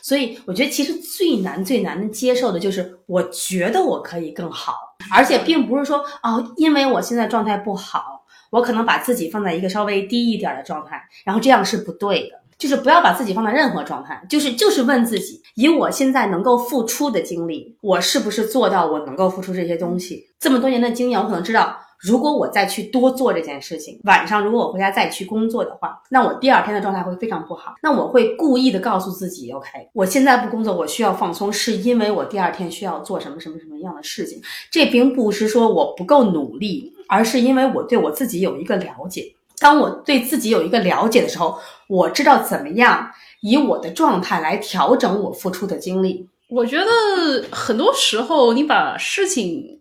[0.02, 4.76] 所以我觉得，其实最难、最难的接受的就是，我觉得我可以更好，
[5.14, 12.42] 而且并不是说哦，因为我现在状态不好，我可能把自己放在一个稍微低一点的状态，然后这样是不对的。
[12.58, 20.28] 就是不要把自己放在任何状态，就是就是问自己，以我现在能够付出的精力，我是不是做到我能够付出这些东西？
[20.40, 21.76] 这么多年的经验，我可能知道。
[22.02, 27.76] 如果我再去多做这件事情，晚上如果我回家再去工作的话，那我第二天的状态会非常不好。
[27.84, 34.41] 那我会故意的告诉自己，OK，我现在不工作，我需要放松，是因为我第二天需要做什么什么什么样的事情。
[34.72, 39.34] 这并不是说我不够努力，而是因为我对我自己有一个了解。
[39.60, 46.26] 当我对自己有一个了解的时候，我知道怎么样以我的状态来调整我付出的精力。
[46.49, 49.80] 我觉得很多时候你把事情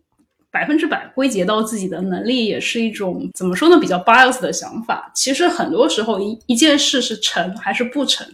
[0.53, 5.11] 百分之百归结到自己的能力，也是一种怎么说呢，比较 bias 的想法。
[5.15, 8.27] 其实很多时候一一件事是成还是不成，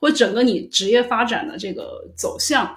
[0.00, 2.74] 或整个你职业发展的这个走向，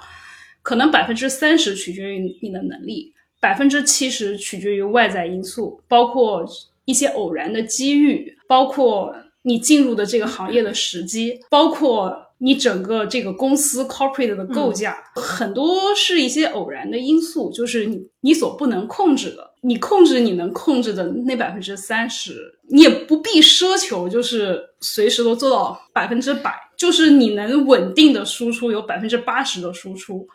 [0.62, 6.46] 可能百分之三十取决于你的能力，百分之七十取决于外在因素，包括
[6.86, 12.25] 一些偶然的机遇，包括你进入的这个行业的时机，包括。
[12.38, 19.52] 你整个这个公司 corporate 的构架，很多是一些偶然的因素，就是你你所不能控制的。
[19.62, 30.28] 你控制你能控制的那百分之三十，你也不必奢求，就是随时都做到百分之百，就是你能稳定的输出有百分之八十的输出。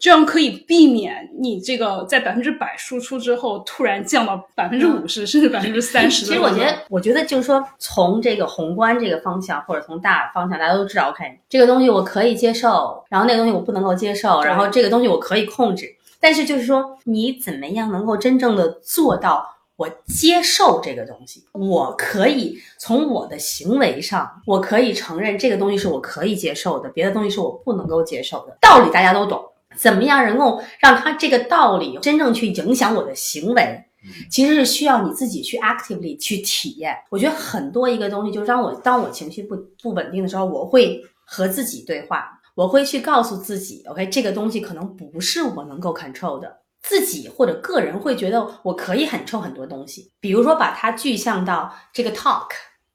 [0.00, 6.24] 这样可以避免你这个在百分之百输出之后突然降到百分之五十甚至百分之三十。
[6.26, 15.86] 其实我觉得，我觉得就是说，从这个宏观这个方向或者从大方向，大家都知道，OK，这个东西我可以接受，然后那个东西我不能够接受，然后这个东西我可以控制。
[16.18, 19.46] 但是就是说，你怎么样能够真正的做到
[19.76, 21.44] 我接受这个东西？
[21.52, 28.56] 我可以从我的行为上，我可以承认这个东西是我可以接受的，别的东西是我不能够接受的。
[28.62, 29.42] 道理大家都懂。
[29.80, 33.82] 怎么样能够让他这个道理真正去影响我的行为？
[34.30, 36.94] 其实是需要你自己去 actively 去体验。
[37.10, 46.58] 我觉得很多一个东西，就让我当我情绪不不稳定的时候，我会和自己对话，我会去告诉自己，OK，这个东西可能不是我能够 control 的。
[46.82, 52.48] 自己或者个人会觉得我可以 control 很多东西，比如说把它具象到这个 talk，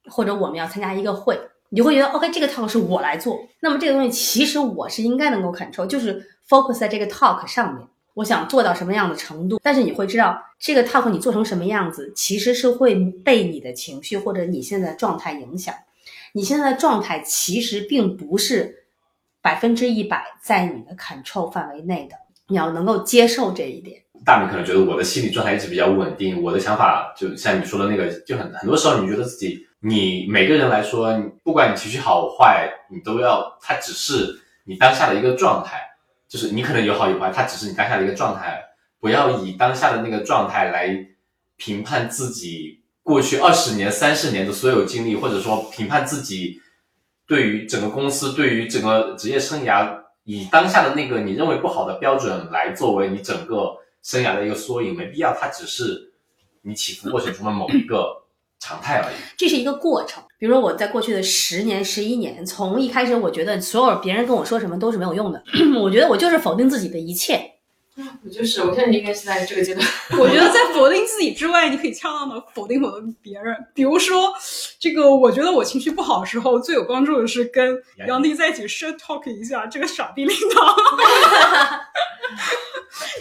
[0.09, 1.39] 或者我们要参加一个会，
[1.75, 3.37] 你会觉得 OK，这个 talk 是我来做。
[3.59, 6.31] 那么这个东西其实我是应该能够 control，就是。
[6.47, 9.59] focus 在这个 talk 上面，我想做到什么样的程度？
[9.63, 15.73] 但是你会知道，这个 talk 你做成什么样子，其实是会被你的情绪或者你现在的状态影响。
[16.33, 18.85] 你现在的状态其实并不是
[19.41, 22.15] 百分之一百在你的 control 范围内的，
[22.47, 24.03] 你要能够接受这一点。
[24.23, 31.13] 大明可能觉得我的心理状态一直比较稳定，我的想法就像你说的那个，就很很多时候你觉得自己，你每个人来说，
[31.43, 35.81] 不管你情绪好坏，你都要，它只是你当下的一个状态。
[36.27, 38.59] 就是你可能有好有坏，它只是你当下的一个状态，
[38.99, 41.05] 不要以当下的那个状态来
[41.55, 46.59] 评判自己过去二十年、三十年的所有经历，或者说评判自己
[47.27, 55.31] 对于整个公司、对于整个职业生涯，以当下的那个你认为不好的标准来作为你整个生涯的一个缩影，没必要。
[55.39, 56.11] 它只是
[56.63, 58.24] 你起伏过程中的某一个。
[58.59, 60.23] 常态而已，这是一个过程。
[60.37, 65.41] 比如说，我在过去的十年、十一年，从一开始，我觉得所有别人跟我说什么都是没有用的。
[65.81, 67.54] 我觉得我就是否定自己的一切。
[68.25, 69.87] 我就是，我现在应该是在这个阶段。
[70.19, 73.55] 我觉得在否定自己之外，你可以恰当的否定否定别人。
[73.75, 74.33] 比如说，
[74.79, 80.75] 这个我觉得我情绪不好的时候，最有帮助的是跟杨迪在一起 shit talk 一下这个傻逼领导。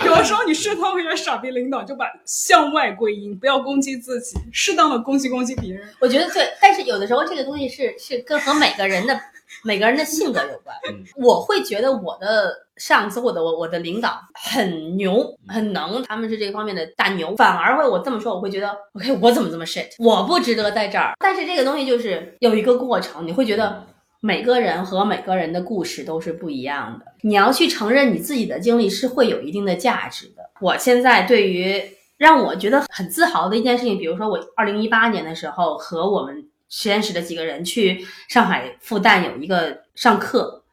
[0.06, 5.86] 有的时候你试探一下傻逼领导，就把向外归因，不要攻击自己，适当的攻击攻击别人。
[6.00, 9.20] 我觉得对，但是有的时候这个东西是是跟和每个人的
[9.64, 10.76] 每个人的性格有关。
[11.16, 21.14] 我会觉得我的上司或者我我的领导很牛很能，他们是这方面的大牛，反而会我这么说，我会觉得 OK，我怎么这么 shit，我不值得在这儿。
[21.18, 23.82] 但是这个东西就是有一个过程，你会觉得。
[24.20, 30.42] 每个人和每个人的故事都是不一样的，你要去承认你自己的经历是会有一定的价值的。
[30.62, 31.78] 我现在对于
[32.16, 36.42] 让我觉得很自豪的一件事情，比如说我二零一八年的时候和我们
[36.76, 40.64] 实验室的几个人去上海复旦有一个上课，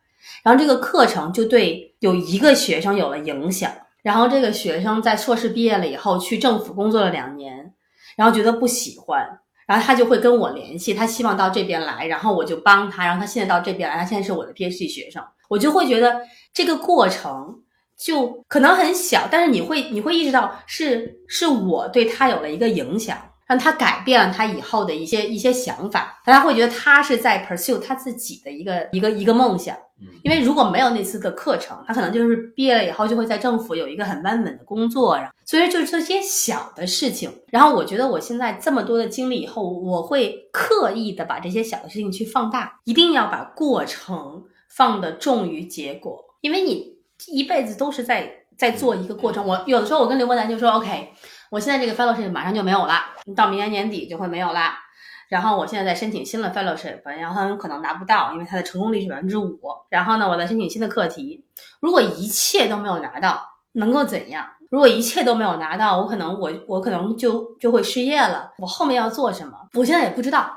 [0.42, 3.72] 然后这个课程就对有一个学生有了影响，
[4.02, 7.72] 然后这个学生在硕士毕业了以后去政府工作了两年，
[8.16, 9.40] 然后觉得不喜欢。
[9.68, 13.06] 然后他就会跟我联系，他希望到这边来，然后我就帮他。
[13.06, 15.24] 然后他现在到这边来，他现在是我的 PhD 学生。
[15.48, 16.20] 我就会觉得
[16.52, 17.62] 这个过程
[17.96, 23.18] 就可能很小，但是你会你会意识到是是我对他有了一个影响，
[23.52, 26.22] 让他改变了他以后的一些一些想法。
[26.24, 29.76] 大家会觉得他是在 pursue 他自己的一个一个一个梦想。
[30.24, 37.30] 因为如果没有那次的课程，他可能就是毕业了以后就会在政府有一个很安稳的工作，然后所以就是这些小的事情。
[37.50, 46.96] 然后我觉得我现在这么多的经历以后，我会刻意的把这些小的事情去放大，一定要把过程放的重于结果，因为你
[47.28, 49.46] 一辈子都是在在做一个过程。
[49.46, 51.10] 我有的时候我跟刘伯南就说，OK，
[51.52, 52.94] 我现在这个 fellowship 马上就没有了，
[53.36, 54.72] 到明年年底就会没有了。
[55.28, 59.60] 然后我现在在申请新的 fellowship，然后他很可能拿不到，因为它的成功率是百分之五。
[59.90, 61.44] 然后呢，我在申请新的课题，
[61.82, 64.48] 如果一切都没有拿到，能够怎样？
[64.70, 68.50] 如果一切都没有拿到，我可能我我可能就就会失业了。
[68.58, 70.50] 我后面要做什么，我现在也不知道。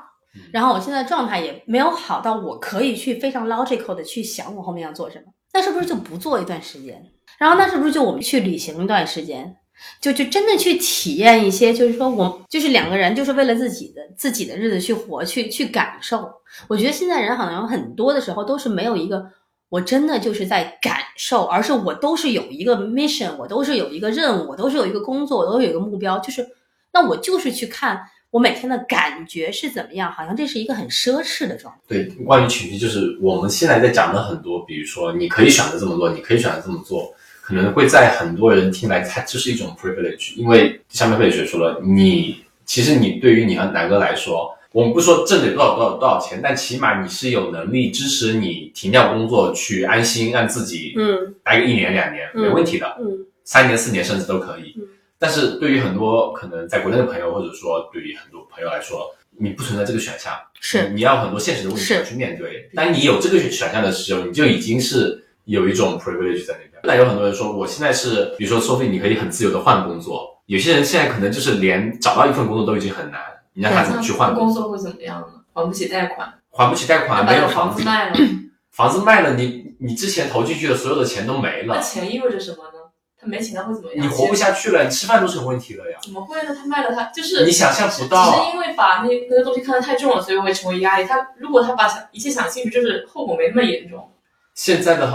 [0.53, 5.25] 然后我现在状态也没有好到我可以去非常 logical 的去想我后面要做什么。
[5.51, 7.01] 那是不是就不做一段时间？
[7.37, 9.57] 然后那是不是就我们去旅行一段时间？
[10.01, 16.31] 就就真的去体验一些，就是说我就是两个人，就是为了自己的自己的日子去活，去去感受。
[16.67, 19.25] 我觉得现在人好像很多的时候都是没有一个，
[19.69, 26.47] 我真的就是在感受，而是我都是有一个 mission，我都是有一个任务，我都是有一个工作，我都有一个目标，就是
[26.93, 27.99] 那我就是去看
[28.31, 31.79] 我每天的感觉是怎么样，好像这是一个很奢侈的状态。
[31.87, 37.13] 对，关于情绪，就是我们现在在讲的很多，比如说你可以选择这么做，你可以选择这么做。
[37.45, 51.35] 可能会在很多人听来，它就是一种 privilege，因为下面慧学说了，你其实你对于你和南哥来说，我们不说挣得多少多少多少钱，但起码你是有能力支持你停掉工作去安心让自己嗯。
[51.43, 53.27] 待个一年两年没问题的，嗯。
[53.43, 54.73] 三年四年甚至都可以。
[54.79, 54.87] 嗯。
[55.19, 60.89] 但是对于很多可能在国内的朋友，或者说对于很多朋友来说，你不存在这个选项，是。
[60.89, 62.71] 你要很多现实的问题要去面对。
[62.73, 66.74] 当你有这个选项的时候，你就已经是有一种 privilege 在那边。
[66.85, 70.41] 那有很多人说，我现在是，比如说 Sophie，你可以很自由的换工作。
[70.45, 73.19] 有些人现在可能就是连找到一份工作都已经很难，
[73.53, 74.69] 你让他怎么去换工工作？
[74.69, 75.27] 会怎么样呢？
[75.53, 78.15] 还不起贷款，还不起贷款，没有房房子卖了，
[78.71, 82.79] 房子卖了，你你之前投进去的所有的钱都没了那，钱意味着什么呢？
[83.19, 84.05] 他没钱他会怎么样？
[84.05, 85.97] 你活不下去了，你吃饭都成问题了呀。
[86.03, 86.53] 怎么会呢？
[86.53, 91.05] 他卖了他就是你想象不到只到是因为把那那个东西看得太重了，所以会成为压力。
[91.05, 94.11] 他如果他把想一切想清楚，就是后果没那么严重。
[94.53, 95.09] 现在的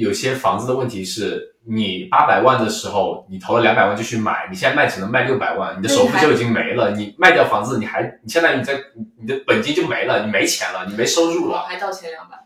[0.00, 6.92] 有些房子的问题是，你八百万的时候，你投了两百万就去买，你现在卖只能卖六百万，你的首付就已经没了。
[6.92, 8.80] 你卖掉房子，你还你相当于你在
[9.20, 11.64] 你的本金就没了，你没钱了，你没收入了。
[11.68, 12.36] 还倒欠两百，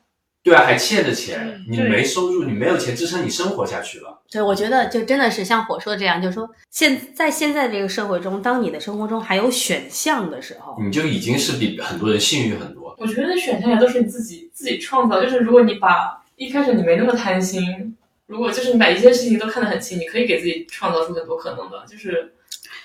[0.42, 4.22] 对啊，还欠着钱嗯，你没收入，你没有钱支撑你生活下去了。
[4.30, 12.94] 对，我觉得就真的是像火说的这样，就是说现在现在这个社会中，当你的生活中还有选项的时候，你就已经是比很多人幸运很多。
[12.98, 15.20] 我觉得选项也都是你自己自己创造。
[15.22, 21.84] 就是如果你把一开始你没那么贪心，如果就是你把一件事情都看得很清，你可以给自己创造出很多可能的。
[21.88, 22.32] 就是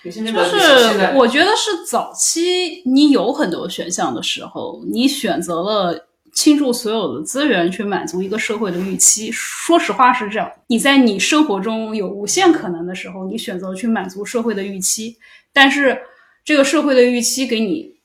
[0.03, 9.31] 有些那个就是我觉得是早期你有很多选项的时候，你选择了倾注所有的资源去满足一个社会的预期。
[9.31, 15.17] 说实话是这样，你在你生活中有无限可能的时候，你选择去满足社会的预期，
[15.51, 15.99] 但是
[16.45, 17.95] 这个社会的预期给你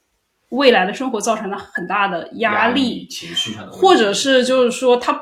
[0.48, 5.12] 未来的生活造成了很大的压力，情绪上的，或者是就是说它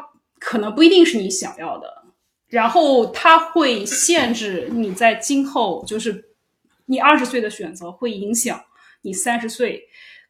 [0.45, 2.03] 可能不一定是你想要的，
[2.49, 6.31] 然后它会限制你在今后就是
[6.87, 8.61] 你二十岁的选择会影响
[9.03, 9.83] 你三十岁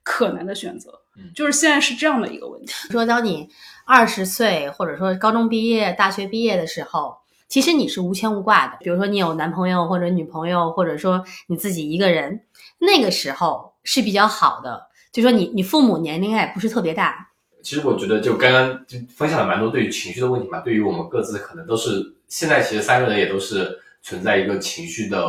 [0.02, 1.00] 可能的选择，
[1.34, 2.72] 就是现在是这样的一个问题。
[2.90, 3.48] 说当你
[3.86, 7.16] 二十岁或者说高中毕业、大学毕业的时候，
[7.48, 8.76] 其实你是无牵无挂的。
[8.80, 12.40] 比如说你有男朋友或者女朋友，或者说你自己一个人，
[12.78, 14.88] 那个时候是比较好的。
[15.10, 17.31] 就说你你父母年龄也不是特别大，
[17.62, 25.24] 其实我觉得，就刚刚就分享了蛮多对于情绪的问题嘛，对于我们各自可能都是现在其实三个人也都是存在一个情绪的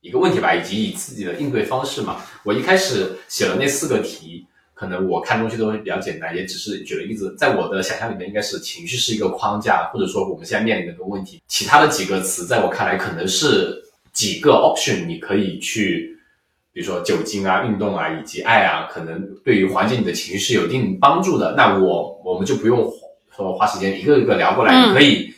[0.00, 2.20] 一个问题吧，以及以自己的应对方式嘛。
[2.42, 4.44] 我一开始写了那四个题，
[4.74, 11.40] 可能我看东西都会比较简单，也只是举了例子，在我的想象里面，应该是情绪是一个框架，或者说我们现在面临的一个问题。
[11.46, 13.82] 其他的几个词，在我看来可能是
[14.12, 16.10] 几个 option，你可以去。
[16.72, 21.54] 比如说酒精啊、运动啊，以及爱啊，可能对于缓解你的情绪是有一定帮助的。
[21.56, 22.90] 那我我们就不用
[23.36, 25.32] 说花时间一个一个聊过来，你可以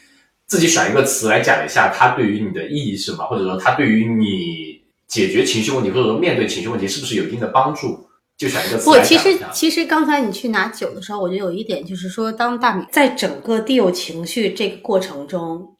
[0.46, 8.06] 自己选一个词来讲一下它对于你的意义是什么，或者说它对于你解决情绪问题或者说面对情绪问题是不是有一定的帮助？
[8.36, 9.38] 就选一个词不，其实。
[9.52, 15.73] 其实刚才你去拿酒的时候，我觉得有一点就是说，当大米在整个 deal 情绪这个过程中，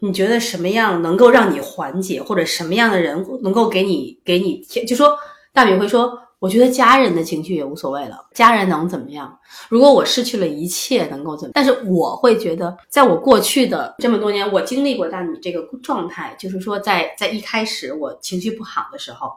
[0.00, 5.16] 你觉得什么样能够让你缓解，或者什么样的人能够给你给你就说
[5.52, 9.38] 大米会说，我觉得家人的情绪也无所谓了，家人能怎么样？
[9.68, 11.52] 如果我失去了一切，能够怎么？
[11.54, 19.32] 但是我会觉得，在我过去的这么多年，我经历过大米这个状态，就是说在在一开始我情绪不好的时候，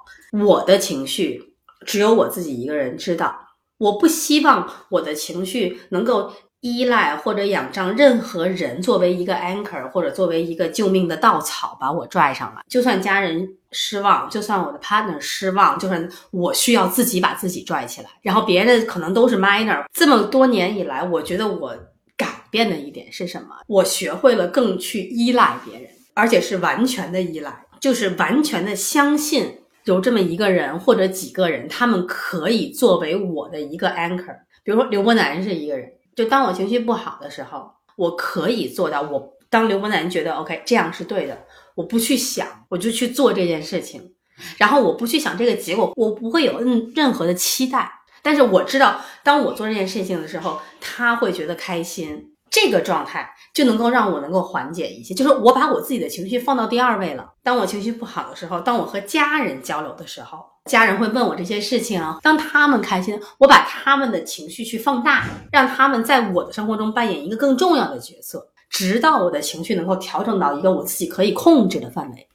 [0.46, 1.48] 我的情绪。
[1.84, 3.36] 只有我自己一个人知道，
[3.80, 6.32] 我不希望我的情绪能够
[6.62, 12.62] 依赖或者仰仗任何人作为一个 anchor 或者作为一个救命的稻草把我拽上来。
[12.70, 19.84] 就算家人失望，就算我的 partner 失望，就算我需要自己把自己拽起来，然后别的可能都是 minor。
[19.92, 21.76] 这么多年以来，我觉得我
[22.16, 23.56] 改变的一点是什么？
[23.68, 29.58] 我学会了更去依赖别人，而且是完全的依赖，就是完全的相信。
[29.86, 34.36] 有这么一个人或者几个人，他们可以作为我的一个 anchor。
[34.64, 41.46] 比如说刘伯南是一个人，就当我情绪不好的时候，我可以做到，我当刘伯南觉得 OK 这样是对的，
[41.76, 44.14] 我不去想，我就去做这件事情，
[44.58, 47.92] 然后我不去想这个结果，我不会有任任何的期待。
[48.22, 52.28] 但是我知道，当我做这件事情的时候，他会觉得开心。
[52.54, 57.26] 这个状态就能够让我能够缓解一些，就是我把我自己的情绪放到第二位了。
[57.42, 62.20] 当我情绪不好的时候，当我和家人交流的时候，家人会问我这些事情啊。
[62.22, 72.28] 当他们开心，我把他们的情绪去放大，让他们在我的生活中扮演一个更重要的角色，直到我的情绪能够调整到一个我自己可以控制的范围。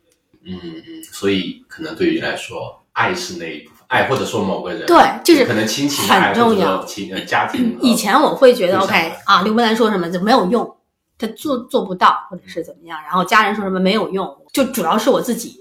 [0.45, 3.77] 嗯嗯，所以可能对于你来说，爱是那一部分。
[3.89, 7.79] 爱或者说某个人，对，就是可能亲情很重要，亲呃家庭。
[7.81, 10.77] 以前我会觉得 OK 啊，刘伯兰说什么就没有用，
[11.17, 15.61] 他做做不到或者是怎么样，然后家人说什么没有用，就主要是我自己，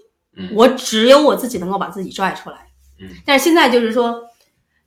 [0.54, 2.58] 我只有我自己能够把自己拽出来。
[3.00, 4.24] 嗯，但是现在就是说，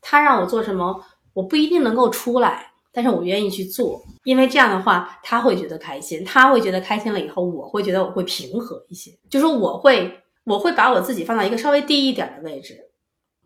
[0.01, 12.85] 他让我做什么，我不一定能够出来，但是我愿意去做，因为这样的话他会觉得开心，他会觉得开心了以后，我会觉得我会平和一些，就是我会我会把我自己放到一个稍微低一点的位置。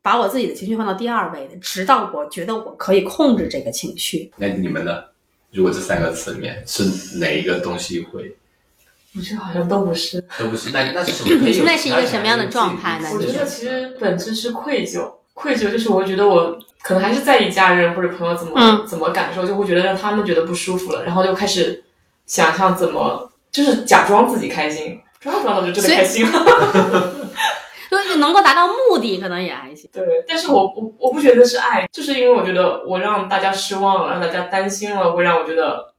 [0.05, 4.33] 把我自己的情绪放到第二位的，直到我觉得我可以控制这个情绪。
[4.37, 5.01] 那你们呢？
[5.53, 8.37] 如果这三个词里面是哪一个东西会？
[9.17, 10.71] 我觉得好像都不是，都不是。
[10.73, 11.41] 那那是什么？
[11.47, 13.09] 你现在是一个什么样的状态呢？
[13.13, 21.85] 我觉得其实本质是愧疚，愧疚就是我觉得我可能还是在意家人或者朋友怎么怎么感受，就会觉得让他们觉得不舒服了，然后就开始
[22.27, 27.13] 想象怎么就是假装自己开心，装着装着就真的开心了。
[27.91, 29.91] 就是能够达到目的，可能也还行。
[29.93, 35.93] 对，但是我我我不觉得是爱，就是因为我觉得我让大家失望了，让大家担心了，会让我觉得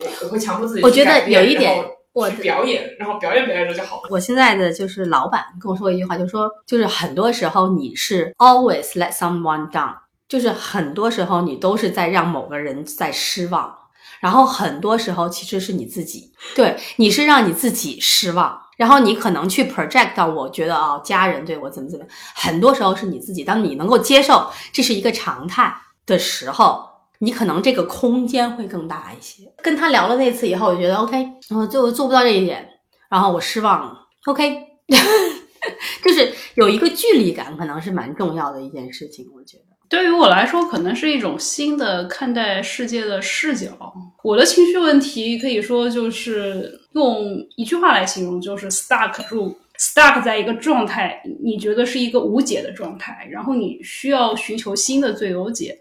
[0.00, 0.82] 我我会强迫自己。
[0.82, 1.82] 我觉得有一点，
[2.18, 4.08] 我表演，然后表演表演着就好了。
[4.10, 9.94] 我现在的就是老板跟我说一句话，就说就是很多时候你是 always let someone down，
[10.28, 13.72] 就是很多时候你都是在让某个人在失望，
[14.18, 18.60] 然后很多时候其实是你自己，对，你是让你自己失望。
[18.76, 22.04] 然后你可能去 project 到，我觉得啊，家人对我怎么怎么，
[22.34, 23.42] 很多时候是你自己。
[23.42, 25.72] 当你能够接受这是一个常态
[26.06, 26.87] 的时候，
[27.18, 29.44] 你可能这个空间会更大一些。
[29.62, 32.68] 跟他聊了那次以后，我觉得 OK，我就做不到这一点，
[33.10, 34.06] 然后我失望了。
[34.26, 34.56] OK，
[36.04, 39.64] 就是有一个距离感，可能是蛮重要的一件事情，我觉得。
[39.88, 43.70] 对于我来说，可能是一种新的看待世界的视角。
[44.22, 47.24] 我的情绪问题可以说就是用
[47.56, 55.78] 一句话来形容，就是 stuck 住，stuck 在一个状态，你觉得是一个无解的状态，然后你需要寻求新的最优解。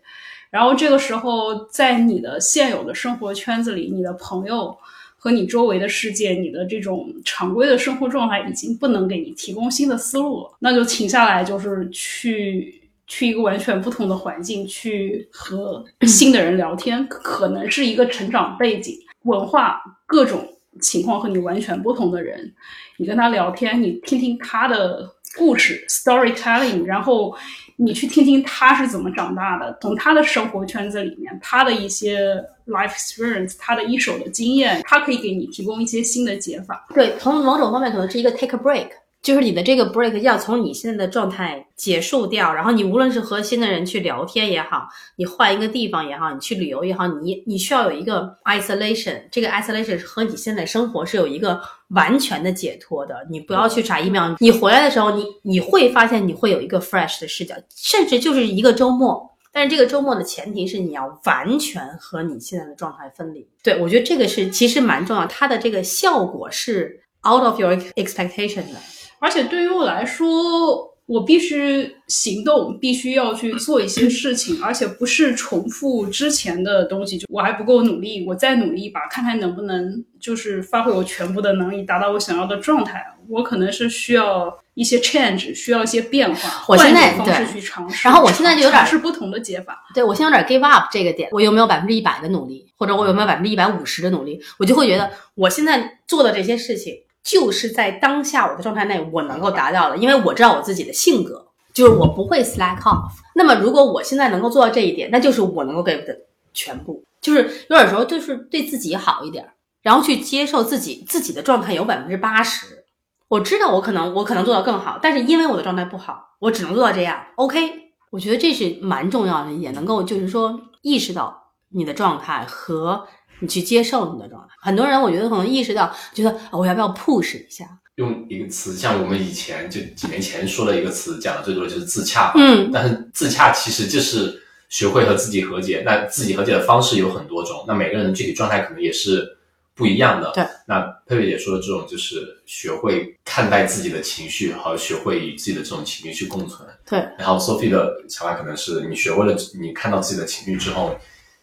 [0.50, 4.78] 然后这个时候，在你的现有的生活圈子里，你的朋友
[5.18, 12.82] 和你周围的世界，你的这种常规的生活状态已经不能给你提供新的思路了，那就停下来，就是去。
[13.10, 20.46] 去一个完全不同的环境，去和新的人聊天，可能是一个成长背景、文化各种
[20.82, 22.54] 情况和你完全不同的人，
[22.98, 27.34] 你跟他聊天，你听听他的故事 （storytelling），然后
[27.78, 36.86] 你去听听他是怎么长大的，从他的生活圈子里面，他的一些 life experience，他的一手的经验，他可以给你提供一些新的解法。
[36.94, 38.90] 对，从某种方面可能是一个 take a break。
[39.20, 51.60] 就是你的这个 break 要从你现在的状态结束掉，然后你无论是和新的人去聊天也好，你换一个地方也好，你去旅游也好，你你需要有一个 isolation，这个 isolation 和你现在生活是有一个
[51.90, 53.26] 完全的解脱的。
[53.30, 59.30] 你不要去查 email，你回来的时候，你你会发现你会有一个 fresh 的视角，甚至就是一个周末。
[59.52, 63.48] 但是这个周末的前提是你要完全和你现在的状态分离。
[63.64, 68.80] 对我觉得这个是其实蛮重要，它的这个效果是 out of your expectation 的。
[69.20, 77.18] 而且对于我来说，我必须行动，必须要去做一些事情，而且不是重复之前的东西。
[77.18, 83.04] 就我还不够努力，我再努力一把，看看能不能就是发挥我全部的能力，达到我想要的状态。
[83.30, 88.06] 我可能是需要一些 change，需要一些变化，换一种方式去尝试。
[88.08, 89.82] 然后我现在就有点是不同的解法。
[89.94, 96.94] 对我现在有点 give up 这个点，我有没有百分之一百的努力，或者我有没有百分之一百五十的努力，我就会觉得我现在做的这些事情。
[97.28, 103.12] 就是在当下我的状态内，我能够达到的，因为我知道我自己的性格，就是我不会 slack off。
[103.36, 106.18] 那么，如果我现在能够做到这一点，那就是我能够给的
[106.54, 107.04] 全部。
[107.20, 109.46] 就是有点时候，就是对自己好一点，
[109.82, 112.86] 然后去接受自己自己的状态有百分之八十。
[113.28, 117.22] 我知道我可能我可能做到更好，但是因为我的状态不好，我只能做到这样。
[117.36, 123.06] OK，我觉得这是蛮重要的，也能够就是说意识到你的状态和。
[123.40, 127.66] 你去接受你的状态，很多人我觉得可能意识到，觉得我要不要 push 一下？
[127.96, 132.32] 用一个词，像我们以前就几年前说的一个词，讲的最多的就是自洽。
[132.36, 135.82] 嗯，但是自洽其实就是学会和自己和解。
[135.84, 139.38] 那自己和解的方式有很多种，那每个人的具体状态可能也是
[139.74, 140.32] 不一样的。
[140.36, 146.70] 对，那佩佩姐说的这种就是学会看待自己的情绪和学会与自己的这种情绪去共存。
[146.88, 150.96] 对，然后 Sophie 的想法可能是你学会了，你看到自己的情绪之后，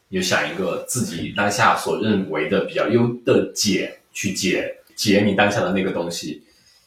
[0.08, 6.42] 你就想一个自己当下所认为的比较优的解去解解你当下的那个东西，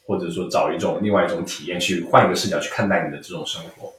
[0.06, 3.94] 或者说找一种另外一种体验去换一个视角去看待你的这种生活。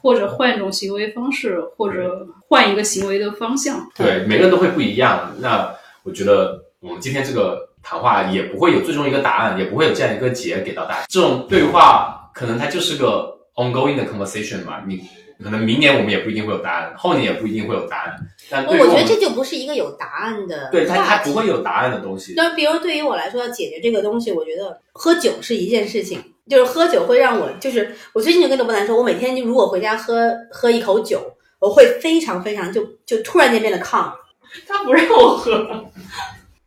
[0.00, 3.88] 或者换一种行为方式，或者换一个行为的方向。
[3.96, 5.34] 对，每个人都会不一样。
[5.40, 11.06] 那我觉得我们今天这个谈话也不会有最终一个答案，也不会有这样一个结给到大家。
[11.08, 14.84] 这种对话可能它就是个 ongoing 的 conversation 嘛。
[14.86, 15.02] 你
[15.42, 18.16] 可能明年我们也不一定会有答案，后年也不一定会有答案。
[18.50, 22.34] 但我觉得这就不是一个有答案的对它它不会有答案的东西。
[22.36, 31.20] 那比如对于我来说，要解决这个东西，我觉得喝酒是一件事情，就是喝酒会让我，就是我最近就跟刘伯南说，我每天就如果回家喝喝一口酒，
[31.60, 34.12] 我会非常非常就就突然间变得 calm。
[34.66, 35.84] 他不让我喝，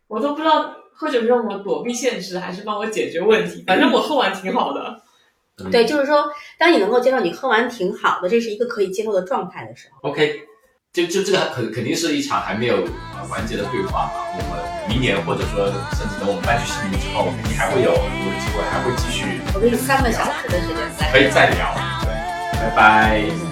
[0.06, 3.64] 我都不知道喝酒是让我躲避现实，还是帮我解决问题。
[3.66, 5.02] 反正我喝完挺好的。
[5.58, 6.24] 嗯对，就是说，
[6.58, 10.08] 当你能够接受你喝完挺好的，这是一个可以接受的状态的时候。
[10.08, 10.40] OK，
[10.92, 12.76] 就就这个肯肯定是一场还没有
[13.14, 14.12] 呃完结的对话嘛。
[14.34, 19.24] 我们明年或者说甚至等我们搬去悉尼之后，你还会有很多的机会，还会继续
[19.54, 21.12] 我给你三个小时的时间再。
[21.12, 21.74] 可以再聊。
[22.02, 22.08] 对，
[22.58, 22.76] 拜拜。
[22.76, 23.51] 拜。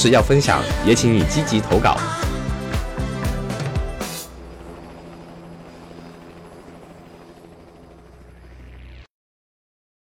[0.09, 1.97] 要分享，也请你积极投稿。